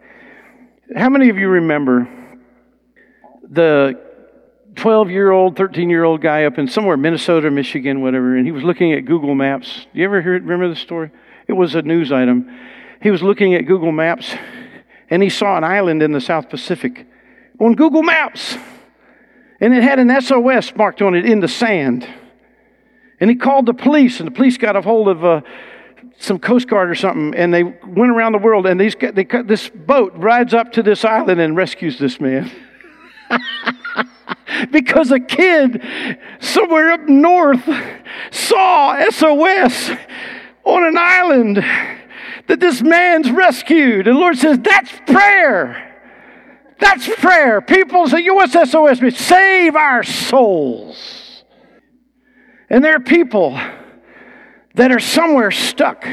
How 0.96 1.10
many 1.10 1.30
of 1.30 1.38
you 1.38 1.48
remember 1.48 2.08
the 3.50 4.02
12 4.76 5.10
year 5.10 5.32
old, 5.32 5.56
13 5.56 5.90
year 5.90 6.04
old 6.04 6.22
guy 6.22 6.44
up 6.44 6.58
in 6.58 6.68
somewhere, 6.68 6.98
Minnesota, 6.98 7.50
Michigan, 7.50 8.02
whatever, 8.02 8.36
and 8.36 8.46
he 8.46 8.52
was 8.52 8.64
looking 8.64 8.94
at 8.94 9.06
Google 9.06 9.34
Maps. 9.34 9.88
Do 9.94 10.00
you 10.00 10.06
ever 10.06 10.22
hear, 10.22 10.34
remember 10.34 10.68
the 10.68 10.76
story? 10.76 11.12
It 11.48 11.54
was 11.54 11.76
a 11.76 11.82
news 11.82 12.12
item 12.12 12.50
he 13.02 13.12
was 13.12 13.22
looking 13.22 13.54
at 13.56 13.66
Google 13.66 13.92
Maps 13.92 14.34
and 15.10 15.22
he 15.22 15.30
saw 15.30 15.58
an 15.58 15.64
island 15.64 16.02
in 16.02 16.12
the 16.12 16.22
South 16.22 16.50
Pacific 16.50 17.06
on 17.60 17.76
Google 17.76 18.04
Maps. 18.04 18.58
And 19.62 19.74
it 19.74 19.84
had 19.84 20.00
an 20.00 20.22
SOS 20.22 20.76
marked 20.76 21.02
on 21.02 21.16
it 21.16 21.26
in 21.26 21.40
the 21.40 21.48
sand. 21.48 22.08
And 23.20 23.30
he 23.30 23.36
called 23.36 23.66
the 23.66 23.74
police, 23.74 24.20
and 24.20 24.28
the 24.28 24.32
police 24.32 24.58
got 24.58 24.76
a 24.76 24.82
hold 24.82 25.08
of 25.08 25.24
uh, 25.24 25.42
some 26.18 26.40
Coast 26.40 26.68
Guard 26.68 26.90
or 26.90 26.96
something, 26.96 27.34
and 27.34 27.54
they 27.54 27.64
went 27.64 28.12
around 28.12 28.34
the 28.34 28.40
world. 28.40 28.66
And 28.66 28.80
these, 28.80 28.96
they, 28.96 29.24
this 29.24 29.70
boat 29.70 30.14
rides 30.16 30.54
up 30.54 30.74
to 30.74 30.84
this 30.84 31.06
island 31.06 31.40
and 31.40 31.56
rescues 31.56 31.98
this 31.98 32.20
man. 32.20 32.52
because 34.72 35.12
a 35.12 35.20
kid 35.20 35.82
somewhere 36.40 36.92
up 36.92 37.08
north 37.08 37.64
saw 38.32 39.10
SOS 39.10 39.92
on 40.64 40.84
an 40.84 40.98
island 40.98 41.64
that 42.48 42.60
this 42.60 42.82
man's 42.82 43.32
rescued. 43.32 44.08
And 44.08 44.16
the 44.16 44.20
Lord 44.20 44.38
says, 44.38 44.60
that's 44.60 44.92
prayer. 45.08 45.96
That's 46.80 47.08
prayer. 47.16 47.62
People 47.62 48.08
say, 48.08 48.28
what's 48.30 48.54
SOS 48.54 49.02
mean? 49.02 49.12
Save 49.12 49.76
our 49.76 50.04
souls. 50.04 51.44
And 52.70 52.84
there 52.84 52.96
are 52.96 53.00
people 53.00 53.60
that 54.74 54.92
are 54.92 55.00
somewhere 55.00 55.52
stuck. 55.52 56.06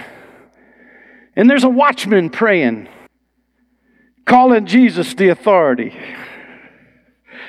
And 1.35 1.49
there's 1.49 1.64
a 1.64 1.68
watchman 1.68 2.31
praying, 2.31 2.88
calling 4.25 4.66
Jesus 4.66 5.14
the 5.14 5.29
authority. 5.31 5.99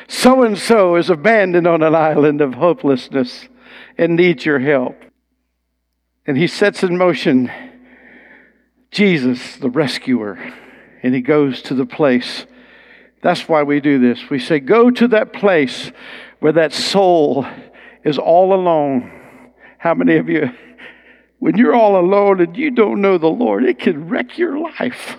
So 0.08 0.44
and 0.44 0.58
so 0.58 0.96
is 0.96 1.10
abandoned 1.10 1.68
on 1.68 1.84
an 1.84 1.96
island 1.96 2.42
of 2.42 2.56
hopelessness 2.56 3.48
and 3.98 4.16
needs 4.16 4.46
your 4.46 4.60
help. 4.60 5.04
And 6.26 6.38
he 6.38 6.48
sets 6.48 6.84
in 6.84 6.98
motion 6.98 7.52
Jesus, 8.94 9.58
the 9.58 9.70
rescuer, 9.70 10.38
and 11.02 11.16
he 11.16 11.22
goes 11.22 11.62
to 11.64 11.74
the 11.74 11.86
place. 11.86 12.46
That's 13.22 13.50
why 13.50 13.64
we 13.64 13.82
do 13.82 14.00
this. 14.00 14.30
We 14.30 14.40
say, 14.40 14.60
Go 14.60 14.92
to 14.92 15.08
that 15.10 15.34
place 15.34 15.92
where 16.40 16.54
that 16.54 16.74
soul 16.74 17.46
is 18.04 18.18
all 18.20 18.54
alone. 18.54 19.12
How 19.80 19.96
many 19.96 20.18
of 20.18 20.30
you, 20.30 20.52
when 21.40 21.58
you're 21.58 21.76
all 21.76 22.00
alone 22.00 22.40
and 22.40 22.56
you 22.56 22.70
don't 22.70 23.02
know 23.02 23.18
the 23.18 23.28
Lord, 23.28 23.66
it 23.66 23.80
can 23.80 24.08
wreck 24.08 24.38
your 24.38 24.60
life. 24.60 25.18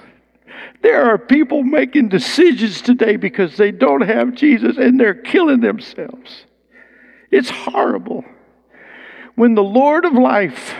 There 0.82 1.02
are 1.02 1.18
people 1.18 1.62
making 1.62 2.10
decisions 2.10 2.80
today 2.80 3.16
because 3.16 3.56
they 3.56 3.72
don't 3.72 4.02
have 4.02 4.34
Jesus 4.34 4.76
and 4.76 5.00
they're 5.00 5.14
killing 5.14 5.60
themselves. 5.60 6.44
It's 7.30 7.50
horrible. 7.50 8.24
When 9.34 9.54
the 9.54 9.64
Lord 9.64 10.04
of 10.04 10.12
life, 10.12 10.74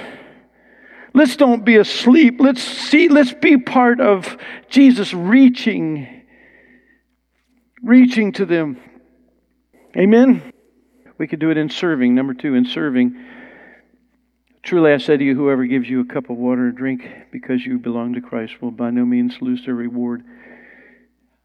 Let's 1.14 1.37
don't 1.37 1.64
be 1.64 1.77
asleep. 1.77 2.40
Let's 2.40 2.62
see, 2.62 3.09
let's 3.09 3.33
be 3.33 3.57
part 3.57 4.00
of 4.00 4.37
Jesus 4.68 5.14
reaching, 5.14 6.24
reaching 7.83 8.33
to 8.33 8.44
them. 8.44 8.81
Amen. 9.96 10.53
We 11.16 11.29
could 11.29 11.38
do 11.38 11.50
it 11.50 11.57
in 11.57 11.70
serving. 11.70 12.16
Number 12.16 12.35
two, 12.35 12.57
in 12.57 12.64
serving. 12.64 13.16
Truly 14.64 14.92
I 14.92 14.98
say 14.98 15.16
to 15.16 15.22
you, 15.22 15.37
whoever 15.37 15.64
gives 15.66 15.88
you 15.88 16.00
a 16.00 16.05
cup 16.05 16.31
of 16.31 16.37
water 16.37 16.70
to 16.70 16.77
drink 16.77 17.09
because 17.31 17.64
you 17.64 17.79
belong 17.79 18.14
to 18.14 18.20
Christ 18.20 18.61
will 18.61 18.72
by 18.72 18.90
no 18.90 19.05
means 19.05 19.37
lose 19.40 19.64
their 19.64 19.74
reward. 19.74 20.24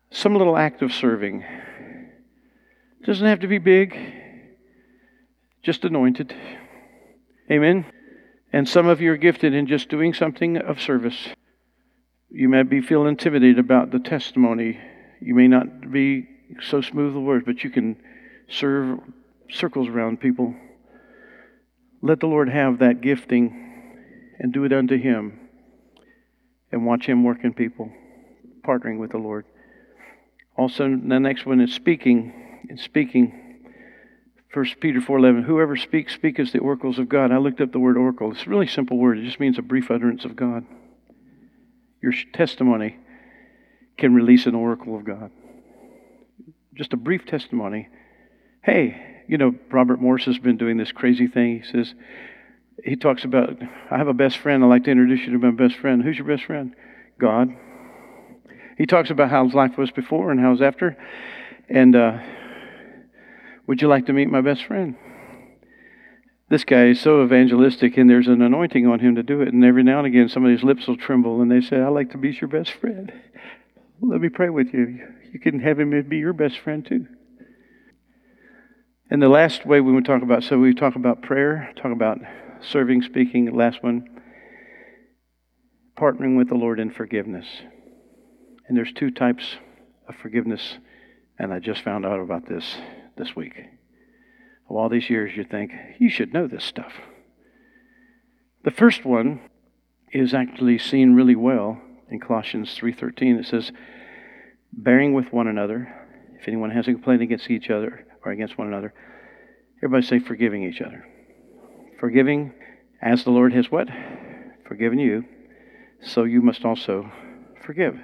Some 0.10 0.36
little 0.36 0.58
act 0.58 0.82
of 0.82 0.92
serving. 0.92 1.46
Doesn't 3.06 3.28
have 3.28 3.42
to 3.42 3.48
be 3.48 3.60
big, 3.60 3.96
just 5.62 5.86
anointed. 5.86 6.36
Amen. 7.52 7.86
And 8.52 8.68
some 8.68 8.88
of 8.88 9.00
you 9.00 9.12
are 9.12 9.18
gifted 9.18 9.54
in 9.54 9.68
just 9.68 9.90
doing 9.90 10.14
something 10.14 10.58
of 10.58 10.82
service. 10.82 11.30
You 12.30 12.50
may 12.50 12.64
be 12.64 12.82
feel 12.82 13.06
intimidated 13.06 13.60
about 13.60 13.92
the 13.92 14.00
testimony. 14.00 14.80
You 15.22 15.36
may 15.36 15.48
not 15.48 15.92
be 15.92 16.28
so 16.62 16.82
smooth 16.82 17.14
the 17.14 17.20
words, 17.20 17.46
but 17.46 17.64
you 17.64 17.70
can 17.70 17.98
serve 18.48 19.00
circles 19.52 19.88
around 19.88 20.20
people. 20.20 20.56
Let 22.02 22.20
the 22.20 22.28
Lord 22.28 22.50
have 22.50 22.80
that 22.80 23.02
gifting 23.02 23.66
and 24.40 24.54
do 24.54 24.64
it 24.64 24.74
unto 24.74 24.98
Him 24.98 25.40
and 26.72 26.86
watch 26.86 27.06
Him 27.06 27.24
work 27.24 27.44
in 27.44 27.54
people, 27.54 27.92
partnering 28.64 29.00
with 29.00 29.12
the 29.12 29.18
Lord. 29.18 29.46
Also, 30.58 30.86
the 30.88 31.20
next 31.20 31.46
one 31.46 31.62
is 31.62 31.74
speaking. 31.74 32.34
In 32.70 32.78
speaking, 32.78 33.49
1 34.54 34.66
Peter 34.80 35.00
4.11, 35.00 35.44
whoever 35.44 35.78
speaks, 35.78 36.16
speaketh 36.16 36.52
the 36.52 36.60
oracles 36.60 36.98
of 36.98 37.08
God. 37.08 37.32
I 37.32 37.38
looked 37.38 37.62
up 37.62 37.72
the 37.72 37.80
word 37.80 37.98
oracle. 37.98 38.32
It's 38.32 38.48
a 38.48 38.50
really 38.50 38.66
simple 38.66 38.98
word. 38.98 39.20
It 39.20 39.26
just 39.26 39.40
means 39.40 39.60
a 39.60 39.62
brief 39.62 39.92
utterance 39.92 40.26
of 40.26 40.36
God. 40.36 40.66
Your 42.02 42.14
testimony 42.34 42.98
can 43.98 44.16
release 44.16 44.48
an 44.48 44.56
oracle 44.56 44.96
of 44.96 45.06
God. 45.06 45.30
Just 46.74 46.94
a 46.94 46.98
brief 46.98 47.28
testimony. 47.28 47.90
Hey, 48.64 49.24
you 49.28 49.38
know, 49.38 49.54
Robert 49.70 50.02
Morris 50.02 50.26
has 50.26 50.40
been 50.40 50.58
doing 50.58 50.78
this 50.78 50.92
crazy 50.92 51.28
thing. 51.28 51.62
He 51.62 51.72
says, 51.72 51.94
he 52.84 52.96
talks 52.96 53.26
about, 53.26 53.62
I 53.92 53.98
have 53.98 54.08
a 54.08 54.14
best 54.14 54.38
friend. 54.38 54.64
I'd 54.64 54.68
like 54.68 54.86
to 54.86 54.92
introduce 54.92 55.28
you 55.28 55.34
to 55.34 55.38
my 55.38 55.52
best 55.52 55.76
friend. 55.80 56.02
Who's 56.02 56.18
your 56.18 56.28
best 56.28 56.46
friend? 56.46 56.76
God. 57.20 57.56
He 58.78 58.88
talks 58.88 59.12
about 59.12 59.30
how 59.30 59.46
his 59.46 59.54
life 59.54 59.78
was 59.78 59.92
before 59.92 60.32
and 60.32 60.40
how 60.40 60.54
it's 60.54 60.62
after. 60.62 60.98
And, 61.68 61.96
uh, 61.96 62.20
would 63.70 63.84
you 63.84 63.88
like 63.88 64.08
to 64.08 64.14
meet 64.14 64.32
my 64.32 64.42
best 64.42 64.66
friend? 64.66 64.96
This 66.50 66.64
guy 66.64 66.88
is 66.88 67.00
so 67.00 67.24
evangelistic, 67.24 67.98
and 67.98 68.10
there's 68.10 68.28
an 68.28 68.42
anointing 68.42 68.88
on 68.88 69.00
him 69.00 69.14
to 69.14 69.22
do 69.22 69.44
it. 69.44 69.54
And 69.54 69.64
every 69.64 69.84
now 69.84 70.00
and 70.00 70.08
again, 70.08 70.28
somebody's 70.28 70.64
lips 70.64 70.88
will 70.88 70.98
tremble, 70.98 71.40
and 71.40 71.52
they 71.52 71.62
say, 71.62 71.80
I'd 71.80 71.90
like 71.90 72.10
to 72.14 72.18
be 72.18 72.32
your 72.32 72.48
best 72.48 72.72
friend. 72.72 73.14
Let 74.02 74.22
me 74.22 74.30
pray 74.30 74.50
with 74.50 74.74
you. 74.74 75.08
You 75.32 75.40
can 75.40 75.60
have 75.60 75.80
him 75.80 76.10
be 76.10 76.18
your 76.18 76.34
best 76.34 76.58
friend, 76.58 76.84
too. 76.84 77.06
And 79.12 79.22
the 79.22 79.30
last 79.30 79.68
way 79.68 79.82
we 79.82 79.92
would 79.92 80.06
talk 80.06 80.24
about, 80.24 80.44
so 80.44 80.58
we 80.58 80.74
talk 80.74 80.96
about 80.96 81.22
prayer, 81.22 81.72
talk 81.76 81.92
about 81.92 82.18
serving, 82.62 83.04
speaking. 83.04 83.56
Last 83.56 83.84
one, 83.84 84.20
partnering 85.96 86.40
with 86.40 86.50
the 86.50 86.56
Lord 86.56 86.80
in 86.80 86.90
forgiveness. 86.90 87.46
And 88.68 88.76
there's 88.76 88.94
two 88.94 89.12
types 89.12 89.58
of 90.08 90.16
forgiveness, 90.16 90.80
and 91.38 91.54
I 91.54 91.60
just 91.60 91.84
found 91.84 92.04
out 92.04 92.20
about 92.20 92.50
this 92.50 92.76
this 93.20 93.36
week. 93.36 93.54
Of 94.68 94.76
all 94.76 94.90
these 94.90 95.10
years, 95.10 95.38
you 95.38 95.44
think, 95.44 95.72
you 96.00 96.10
should 96.10 96.34
know 96.34 96.48
this 96.48 96.64
stuff. 96.64 96.94
The 98.64 98.72
first 98.72 99.06
one 99.06 99.42
is 100.12 100.34
actually 100.34 100.80
seen 100.80 101.14
really 101.14 101.36
well 101.36 101.80
in 102.10 102.20
Colossians 102.20 102.76
3.13. 102.80 103.40
It 103.40 103.46
says, 103.46 103.72
bearing 104.74 105.14
with 105.14 105.32
one 105.32 105.48
another, 105.48 105.94
if 106.40 106.48
anyone 106.48 106.72
has 106.72 106.88
a 106.88 106.94
complaint 106.94 107.22
against 107.22 107.52
each 107.52 107.70
other 107.70 108.08
or 108.26 108.32
against 108.32 108.58
one 108.58 108.68
another, 108.68 108.94
Everybody 109.82 110.06
say 110.06 110.20
forgiving 110.20 110.64
each 110.64 110.82
other. 110.82 111.06
Forgiving 112.00 112.54
as 113.02 113.24
the 113.24 113.32
Lord 113.32 113.54
has 113.54 113.72
what? 113.72 113.88
Forgiven 114.68 115.00
you, 115.00 115.24
so 116.02 116.26
you 116.26 116.42
must 116.42 116.66
also 116.66 117.10
forgive. 117.64 117.98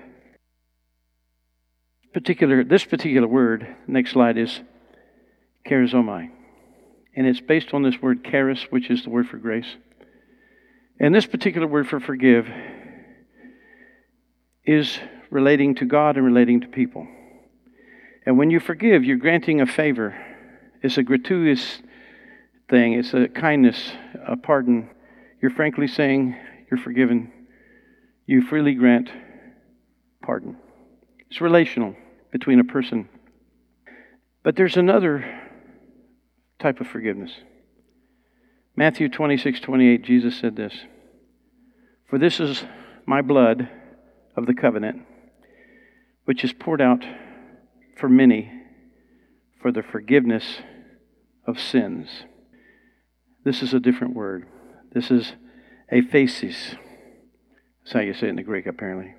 Particular, 2.13 2.63
this 2.63 2.85
particular 2.85 3.27
word, 3.27 3.75
next 3.87 4.11
slide, 4.11 4.37
is 4.37 4.61
charizomai. 5.67 6.29
And 7.15 7.27
it's 7.27 7.41
based 7.41 7.73
on 7.73 7.83
this 7.83 8.01
word 8.01 8.23
charis, 8.25 8.67
which 8.69 8.89
is 8.89 9.03
the 9.03 9.09
word 9.09 9.27
for 9.27 9.37
grace. 9.37 9.77
And 10.99 11.13
this 11.13 11.25
particular 11.25 11.67
word 11.67 11.87
for 11.87 11.99
forgive 11.99 12.47
is 14.65 14.99
relating 15.29 15.75
to 15.75 15.85
God 15.85 16.17
and 16.17 16.25
relating 16.25 16.61
to 16.61 16.67
people. 16.67 17.07
And 18.25 18.37
when 18.37 18.49
you 18.49 18.59
forgive, 18.59 19.03
you're 19.03 19.17
granting 19.17 19.61
a 19.61 19.65
favor. 19.65 20.15
It's 20.81 20.97
a 20.97 21.03
gratuitous 21.03 21.81
thing, 22.69 22.93
it's 22.93 23.13
a 23.13 23.27
kindness, 23.27 23.91
a 24.27 24.35
pardon. 24.35 24.89
You're 25.41 25.51
frankly 25.51 25.87
saying 25.87 26.35
you're 26.69 26.79
forgiven. 26.79 27.31
You 28.25 28.41
freely 28.41 28.73
grant 28.73 29.09
pardon. 30.23 30.57
It's 31.29 31.41
relational 31.41 31.95
between 32.31 32.59
a 32.59 32.63
person. 32.63 33.07
But 34.43 34.55
there's 34.55 34.77
another 34.77 35.44
type 36.59 36.79
of 36.79 36.87
forgiveness. 36.87 37.31
Matthew 38.75 39.09
26, 39.09 39.59
28, 39.59 40.03
Jesus 40.03 40.37
said 40.37 40.55
this 40.55 40.73
For 42.09 42.17
this 42.17 42.39
is 42.39 42.63
my 43.05 43.21
blood 43.21 43.69
of 44.35 44.45
the 44.45 44.53
covenant, 44.53 45.03
which 46.25 46.43
is 46.43 46.53
poured 46.53 46.81
out 46.81 47.05
for 47.97 48.09
many 48.09 48.51
for 49.61 49.71
the 49.71 49.83
forgiveness 49.83 50.59
of 51.47 51.59
sins. 51.59 52.09
This 53.43 53.61
is 53.61 53.73
a 53.73 53.79
different 53.79 54.15
word. 54.15 54.45
This 54.91 55.09
is 55.09 55.33
aphesis. 55.91 56.75
That's 57.83 57.93
how 57.93 57.99
you 58.01 58.13
say 58.13 58.27
it 58.27 58.31
in 58.31 58.35
the 58.35 58.43
Greek, 58.43 58.65
apparently. 58.65 59.13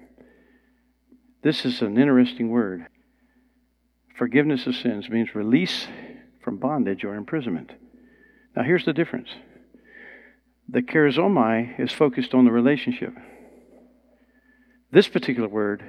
This 1.43 1.65
is 1.65 1.81
an 1.83 1.99
interesting 1.99 2.51
word. 2.51 2.87
Forgiveness 4.17 4.67
of 4.67 4.75
sins 4.75 5.09
means 5.09 5.35
release 5.35 5.87
from 6.47 6.59
bondage 6.59 7.03
or 7.03 7.17
imprisonment. 7.17 7.73
Now, 8.55 8.63
here's 8.63 8.85
the 8.85 8.93
difference 8.93 9.31
the 10.69 10.81
charizomai 10.81 11.81
is 11.81 11.91
focused 11.91 12.35
on 12.35 12.45
the 12.45 12.53
relationship. 12.53 13.13
This 14.93 15.09
particular 15.09 15.49
word 15.49 15.83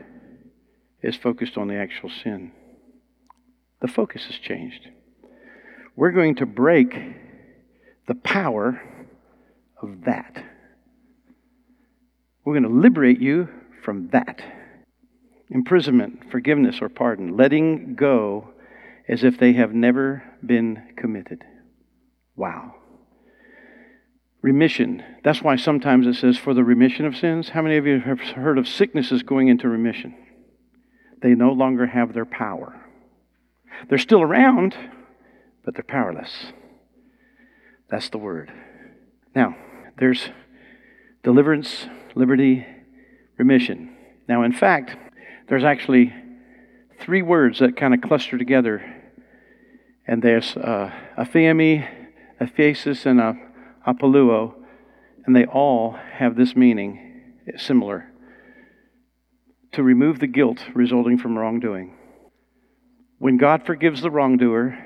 is 1.03 1.15
focused 1.15 1.57
on 1.57 1.67
the 1.67 1.75
actual 1.75 2.09
sin. 2.09 2.53
The 3.81 3.87
focus 3.87 4.25
has 4.25 4.37
changed. 4.37 4.87
We're 5.95 6.11
going 6.11 6.37
to 6.37 6.47
break 6.47 6.91
the 8.07 8.15
power 8.15 8.81
of 9.79 10.05
that. 10.05 10.43
We're 12.43 12.59
going 12.59 12.63
to 12.63 12.81
liberate 12.81 13.21
you 13.21 13.47
from 13.83 14.09
that. 14.09 14.41
Imprisonment, 15.51 16.31
forgiveness, 16.31 16.79
or 16.81 16.89
pardon, 16.89 17.37
letting 17.37 17.93
go 17.93 18.55
as 19.07 19.23
if 19.23 19.37
they 19.37 19.53
have 19.53 19.73
never 19.73 20.23
been 20.45 20.83
committed. 20.97 21.43
Wow. 22.35 22.75
Remission. 24.41 25.03
That's 25.23 25.41
why 25.41 25.55
sometimes 25.55 26.05
it 26.07 26.15
says 26.15 26.37
for 26.37 26.53
the 26.53 26.63
remission 26.63 27.05
of 27.05 27.17
sins. 27.17 27.49
How 27.49 27.61
many 27.61 27.77
of 27.77 27.85
you 27.87 27.99
have 27.99 28.19
heard 28.19 28.57
of 28.57 28.67
sicknesses 28.67 29.23
going 29.23 29.47
into 29.47 29.67
remission? 29.67 30.15
They 31.21 31.33
no 31.33 31.51
longer 31.51 31.87
have 31.87 32.13
their 32.13 32.25
power. 32.25 32.79
They're 33.89 33.97
still 33.97 34.21
around, 34.21 34.75
but 35.65 35.73
they're 35.73 35.83
powerless. 35.83 36.51
That's 37.89 38.09
the 38.09 38.17
word. 38.17 38.51
Now, 39.35 39.55
there's 39.97 40.29
deliverance, 41.23 41.87
liberty, 42.15 42.65
remission. 43.37 43.95
Now, 44.27 44.43
in 44.43 44.53
fact, 44.53 44.95
there's 45.47 45.63
actually 45.63 46.13
three 46.99 47.21
words 47.21 47.59
that 47.59 47.77
kind 47.77 47.93
of 47.93 48.01
cluster 48.01 48.37
together, 48.37 48.96
and 50.07 50.21
there's 50.21 50.55
uh, 50.55 50.91
aphiemi, 51.17 51.87
aphesis, 52.39 53.05
and 53.05 53.19
a, 53.19 53.35
apoluo, 53.87 54.53
and 55.25 55.35
they 55.35 55.45
all 55.45 55.97
have 56.13 56.35
this 56.35 56.55
meaning 56.55 57.33
similar 57.57 58.11
to 59.73 59.83
remove 59.83 60.19
the 60.19 60.27
guilt 60.27 60.59
resulting 60.73 61.17
from 61.17 61.37
wrongdoing. 61.37 61.95
When 63.19 63.37
God 63.37 63.65
forgives 63.65 64.01
the 64.01 64.11
wrongdoer, 64.11 64.77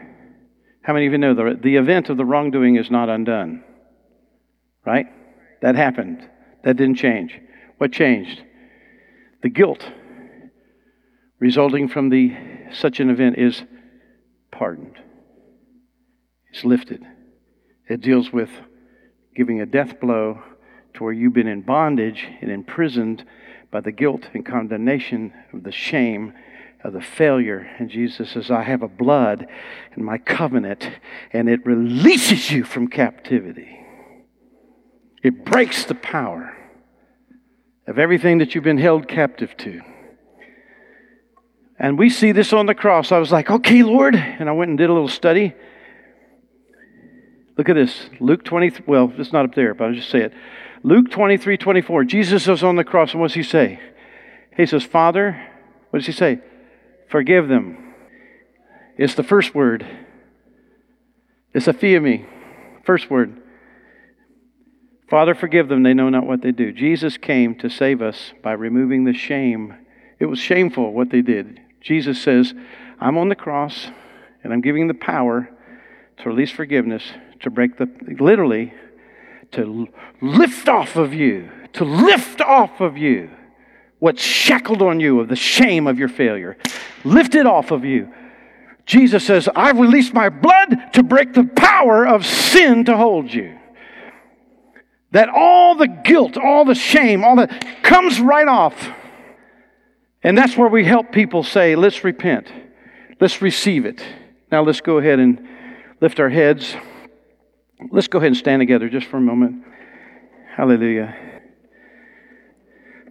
how 0.81 0.93
many 0.93 1.05
of 1.05 1.11
you 1.11 1.17
know 1.19 1.35
the, 1.35 1.59
the 1.61 1.75
event 1.75 2.09
of 2.09 2.17
the 2.17 2.25
wrongdoing 2.25 2.75
is 2.75 2.89
not 2.89 3.09
undone? 3.09 3.63
Right? 4.85 5.05
That 5.61 5.75
happened. 5.75 6.27
That 6.63 6.77
didn't 6.77 6.95
change. 6.95 7.39
What 7.77 7.91
changed? 7.91 8.41
The 9.43 9.49
guilt 9.49 9.87
resulting 11.39 11.87
from 11.87 12.09
the 12.09 12.35
such 12.71 12.99
an 12.99 13.09
event 13.09 13.37
is 13.37 13.63
pardoned. 14.51 14.97
It's 16.51 16.63
lifted. 16.63 17.03
It 17.87 18.01
deals 18.01 18.31
with 18.31 18.49
giving 19.35 19.61
a 19.61 19.65
death 19.65 19.99
blow 19.99 20.41
to 20.93 21.03
where 21.03 21.13
you've 21.13 21.33
been 21.33 21.47
in 21.47 21.61
bondage 21.61 22.27
and 22.41 22.51
imprisoned 22.51 23.25
by 23.71 23.81
the 23.81 23.91
guilt 23.91 24.29
and 24.33 24.45
condemnation 24.45 25.33
of 25.53 25.63
the 25.63 25.71
shame 25.71 26.33
of 26.83 26.93
the 26.93 27.01
failure. 27.01 27.69
And 27.79 27.89
Jesus 27.89 28.31
says, 28.31 28.51
I 28.51 28.63
have 28.63 28.81
a 28.81 28.87
blood 28.87 29.47
in 29.95 30.03
my 30.03 30.17
covenant, 30.17 30.89
and 31.31 31.47
it 31.47 31.65
releases 31.65 32.51
you 32.51 32.63
from 32.63 32.87
captivity. 32.87 33.79
It 35.23 35.45
breaks 35.45 35.85
the 35.85 35.95
power 35.95 36.57
of 37.87 37.99
everything 37.99 38.39
that 38.39 38.53
you've 38.53 38.63
been 38.63 38.77
held 38.77 39.07
captive 39.07 39.55
to. 39.57 39.81
And 41.79 41.97
we 41.97 42.09
see 42.09 42.31
this 42.31 42.53
on 42.53 42.65
the 42.65 42.75
cross. 42.75 43.11
I 43.11 43.19
was 43.19 43.31
like, 43.31 43.49
okay, 43.49 43.83
Lord. 43.83 44.15
And 44.15 44.49
I 44.49 44.51
went 44.51 44.69
and 44.69 44.77
did 44.77 44.89
a 44.89 44.93
little 44.93 45.07
study. 45.07 45.53
Look 47.61 47.69
at 47.69 47.75
this. 47.75 48.09
Luke 48.19 48.43
20, 48.43 48.85
well, 48.87 49.13
it's 49.19 49.31
not 49.31 49.45
up 49.45 49.53
there, 49.53 49.75
but 49.75 49.83
I'll 49.83 49.93
just 49.93 50.09
say 50.09 50.21
it. 50.21 50.33
Luke 50.81 51.11
23, 51.11 51.57
24. 51.57 52.05
Jesus 52.05 52.47
is 52.47 52.63
on 52.63 52.75
the 52.75 52.83
cross, 52.83 53.11
and 53.11 53.21
what 53.21 53.27
does 53.27 53.35
he 53.35 53.43
say? 53.43 53.79
He 54.57 54.65
says, 54.65 54.83
Father, 54.83 55.47
what 55.91 55.99
does 55.99 56.07
he 56.07 56.11
say? 56.11 56.39
Forgive 57.07 57.47
them. 57.47 57.93
It's 58.97 59.13
the 59.13 59.21
first 59.21 59.53
word. 59.53 59.85
It's 61.53 61.67
aphiemi. 61.67 62.25
First 62.83 63.11
word. 63.11 63.39
Father, 65.07 65.35
forgive 65.35 65.67
them. 65.67 65.83
They 65.83 65.93
know 65.93 66.09
not 66.09 66.25
what 66.25 66.41
they 66.41 66.51
do. 66.51 66.71
Jesus 66.71 67.15
came 67.15 67.53
to 67.59 67.69
save 67.69 68.01
us 68.01 68.33
by 68.41 68.53
removing 68.53 69.03
the 69.03 69.13
shame. 69.13 69.75
It 70.17 70.25
was 70.25 70.39
shameful 70.39 70.93
what 70.93 71.11
they 71.11 71.21
did. 71.21 71.61
Jesus 71.79 72.19
says, 72.19 72.55
I'm 72.99 73.19
on 73.19 73.29
the 73.29 73.35
cross 73.35 73.91
and 74.43 74.51
I'm 74.51 74.61
giving 74.61 74.87
the 74.87 74.95
power 74.95 75.47
to 76.17 76.29
release 76.29 76.51
forgiveness, 76.51 77.03
to 77.41 77.49
break 77.49 77.77
the, 77.77 77.89
literally, 78.19 78.73
to 79.51 79.87
lift 80.21 80.69
off 80.69 80.95
of 80.95 81.13
you, 81.13 81.49
to 81.73 81.83
lift 81.83 82.41
off 82.41 82.81
of 82.81 82.97
you 82.97 83.29
what's 83.99 84.23
shackled 84.23 84.81
on 84.81 84.99
you 84.99 85.19
of 85.19 85.27
the 85.27 85.35
shame 85.35 85.85
of 85.85 85.99
your 85.99 86.07
failure. 86.07 86.57
Lift 87.03 87.35
it 87.35 87.45
off 87.45 87.71
of 87.71 87.85
you. 87.85 88.11
Jesus 88.85 89.25
says, 89.25 89.47
I've 89.55 89.77
released 89.77 90.13
my 90.13 90.29
blood 90.29 90.93
to 90.93 91.03
break 91.03 91.33
the 91.33 91.43
power 91.43 92.07
of 92.07 92.25
sin 92.25 92.85
to 92.85 92.97
hold 92.97 93.31
you. 93.31 93.57
That 95.11 95.29
all 95.29 95.75
the 95.75 95.87
guilt, 95.87 96.35
all 96.35 96.65
the 96.65 96.75
shame, 96.75 97.23
all 97.23 97.35
that 97.35 97.83
comes 97.83 98.19
right 98.19 98.47
off. 98.47 98.89
And 100.23 100.37
that's 100.37 100.57
where 100.57 100.69
we 100.69 100.83
help 100.83 101.11
people 101.11 101.43
say, 101.43 101.75
let's 101.75 102.03
repent. 102.03 102.51
Let's 103.19 103.41
receive 103.41 103.85
it. 103.85 104.01
Now 104.51 104.63
let's 104.63 104.81
go 104.81 104.97
ahead 104.97 105.19
and 105.19 105.47
lift 105.99 106.19
our 106.19 106.29
heads. 106.29 106.75
Let's 107.89 108.07
go 108.07 108.19
ahead 108.19 108.27
and 108.27 108.37
stand 108.37 108.59
together 108.59 108.89
just 108.89 109.07
for 109.07 109.17
a 109.17 109.21
moment. 109.21 109.63
Hallelujah. 110.55 111.15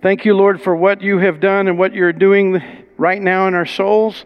Thank 0.03 0.25
you, 0.25 0.35
Lord, 0.35 0.62
for 0.62 0.77
what 0.77 1.03
you 1.03 1.18
have 1.18 1.41
done 1.41 1.68
and 1.68 1.79
what 1.79 1.93
you're 1.93 2.12
doing 2.12 2.62
right 2.97 3.21
now 3.21 3.49
in 3.49 3.55
our 3.55 3.66
souls. 3.66 4.25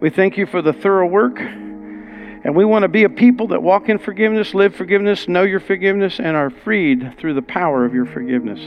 We 0.00 0.10
thank 0.10 0.36
you 0.36 0.46
for 0.46 0.62
the 0.62 0.72
thorough 0.72 1.06
work. 1.06 1.38
And 1.38 2.56
we 2.56 2.64
want 2.64 2.82
to 2.82 2.88
be 2.88 3.04
a 3.04 3.08
people 3.08 3.48
that 3.48 3.62
walk 3.62 3.88
in 3.88 3.98
forgiveness, 3.98 4.52
live 4.54 4.74
forgiveness, 4.74 5.28
know 5.28 5.42
your 5.42 5.60
forgiveness, 5.60 6.18
and 6.18 6.36
are 6.36 6.50
freed 6.50 7.18
through 7.18 7.34
the 7.34 7.42
power 7.42 7.84
of 7.84 7.94
your 7.94 8.06
forgiveness. 8.06 8.58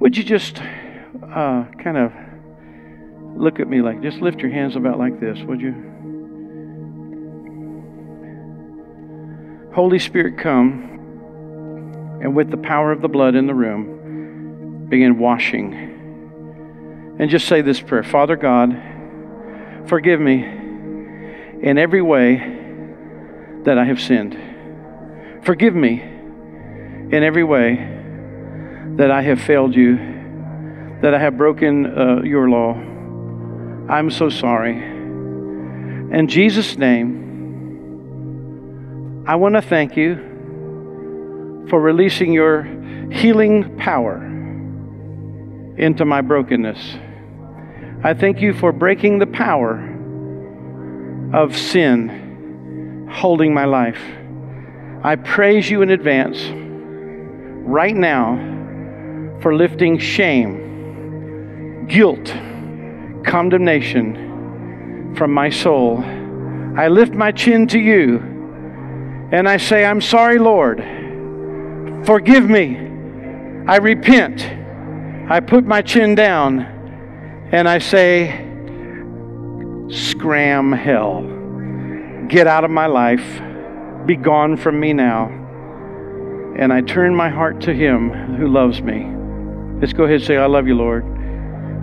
Would 0.00 0.16
you 0.16 0.24
just 0.24 0.60
uh, 0.60 1.64
kind 1.82 1.98
of 1.98 2.12
look 3.36 3.60
at 3.60 3.68
me 3.68 3.82
like, 3.82 4.02
just 4.02 4.18
lift 4.18 4.40
your 4.40 4.50
hands 4.50 4.76
about 4.76 4.98
like 4.98 5.20
this, 5.20 5.38
would 5.40 5.60
you? 5.60 5.91
Holy 9.74 9.98
Spirit, 9.98 10.36
come 10.36 10.90
and 12.20 12.36
with 12.36 12.50
the 12.50 12.58
power 12.58 12.92
of 12.92 13.00
the 13.00 13.08
blood 13.08 13.34
in 13.34 13.46
the 13.46 13.54
room, 13.54 14.86
begin 14.88 15.18
washing. 15.18 17.16
And 17.18 17.30
just 17.30 17.48
say 17.48 17.62
this 17.62 17.80
prayer 17.80 18.02
Father 18.02 18.36
God, 18.36 18.76
forgive 19.86 20.20
me 20.20 20.44
in 20.44 21.78
every 21.78 22.02
way 22.02 22.36
that 23.64 23.78
I 23.78 23.84
have 23.84 23.98
sinned. 23.98 24.36
Forgive 25.42 25.74
me 25.74 26.02
in 26.02 27.22
every 27.22 27.44
way 27.44 27.76
that 28.96 29.10
I 29.10 29.22
have 29.22 29.40
failed 29.40 29.74
you, 29.74 29.96
that 31.00 31.14
I 31.14 31.18
have 31.18 31.38
broken 31.38 31.86
uh, 31.86 32.22
your 32.22 32.50
law. 32.50 32.74
I'm 33.88 34.10
so 34.10 34.28
sorry. 34.28 34.76
In 34.76 36.28
Jesus' 36.28 36.76
name, 36.76 37.21
I 39.24 39.36
want 39.36 39.54
to 39.54 39.62
thank 39.62 39.96
you 39.96 40.16
for 41.70 41.80
releasing 41.80 42.32
your 42.32 42.64
healing 43.12 43.76
power 43.78 44.16
into 45.78 46.04
my 46.04 46.20
brokenness. 46.22 46.96
I 48.02 48.14
thank 48.14 48.40
you 48.40 48.52
for 48.52 48.72
breaking 48.72 49.20
the 49.20 49.28
power 49.28 49.78
of 51.32 51.56
sin 51.56 53.08
holding 53.12 53.54
my 53.54 53.64
life. 53.64 54.02
I 55.04 55.14
praise 55.14 55.70
you 55.70 55.82
in 55.82 55.90
advance 55.90 56.42
right 57.64 57.94
now 57.94 58.34
for 59.40 59.54
lifting 59.54 59.98
shame, 60.00 61.86
guilt, 61.86 62.34
condemnation 63.24 65.14
from 65.16 65.30
my 65.30 65.48
soul. 65.48 66.02
I 66.76 66.88
lift 66.88 67.14
my 67.14 67.30
chin 67.30 67.68
to 67.68 67.78
you 67.78 68.31
and 69.32 69.48
I 69.48 69.56
say, 69.56 69.84
I'm 69.84 70.02
sorry, 70.02 70.38
Lord. 70.38 70.78
Forgive 72.04 72.48
me. 72.48 72.76
I 73.66 73.76
repent. 73.76 74.42
I 75.30 75.40
put 75.40 75.64
my 75.64 75.80
chin 75.80 76.14
down 76.14 76.60
and 77.50 77.66
I 77.66 77.78
say, 77.78 78.48
Scram 79.88 80.72
hell. 80.72 81.22
Get 82.28 82.46
out 82.46 82.64
of 82.64 82.70
my 82.70 82.86
life. 82.86 83.40
Be 84.06 84.16
gone 84.16 84.56
from 84.58 84.78
me 84.78 84.92
now. 84.92 85.26
And 86.58 86.70
I 86.70 86.82
turn 86.82 87.14
my 87.14 87.30
heart 87.30 87.62
to 87.62 87.72
Him 87.72 88.10
who 88.36 88.48
loves 88.48 88.82
me. 88.82 89.06
Let's 89.80 89.94
go 89.94 90.04
ahead 90.04 90.16
and 90.16 90.24
say, 90.24 90.36
I 90.36 90.46
love 90.46 90.66
you, 90.66 90.74
Lord. 90.74 91.04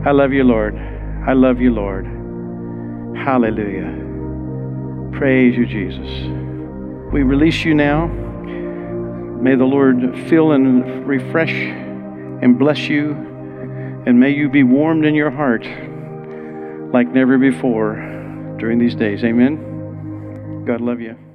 I 0.05 0.11
love 0.11 0.33
you, 0.33 0.43
Lord. 0.43 0.75
I 0.75 1.33
love 1.33 1.59
you, 1.59 1.73
Lord. 1.73 2.05
Hallelujah. 3.17 3.95
Praise 5.17 5.55
you, 5.57 5.65
Jesus. 5.65 6.48
We 7.11 7.23
release 7.23 7.65
you 7.65 7.73
now. 7.73 8.07
May 8.07 9.55
the 9.55 9.65
Lord 9.65 9.97
fill 10.29 10.51
and 10.51 11.07
refresh 11.07 11.51
and 11.51 12.59
bless 12.59 12.87
you. 12.87 13.11
And 14.05 14.19
may 14.19 14.29
you 14.29 14.49
be 14.49 14.63
warmed 14.63 15.05
in 15.05 15.15
your 15.15 15.31
heart 15.31 15.63
like 16.93 17.07
never 17.07 17.37
before 17.37 17.95
during 18.59 18.77
these 18.77 18.95
days. 18.95 19.23
Amen. 19.23 20.65
God 20.65 20.81
love 20.81 20.99
you. 20.99 21.28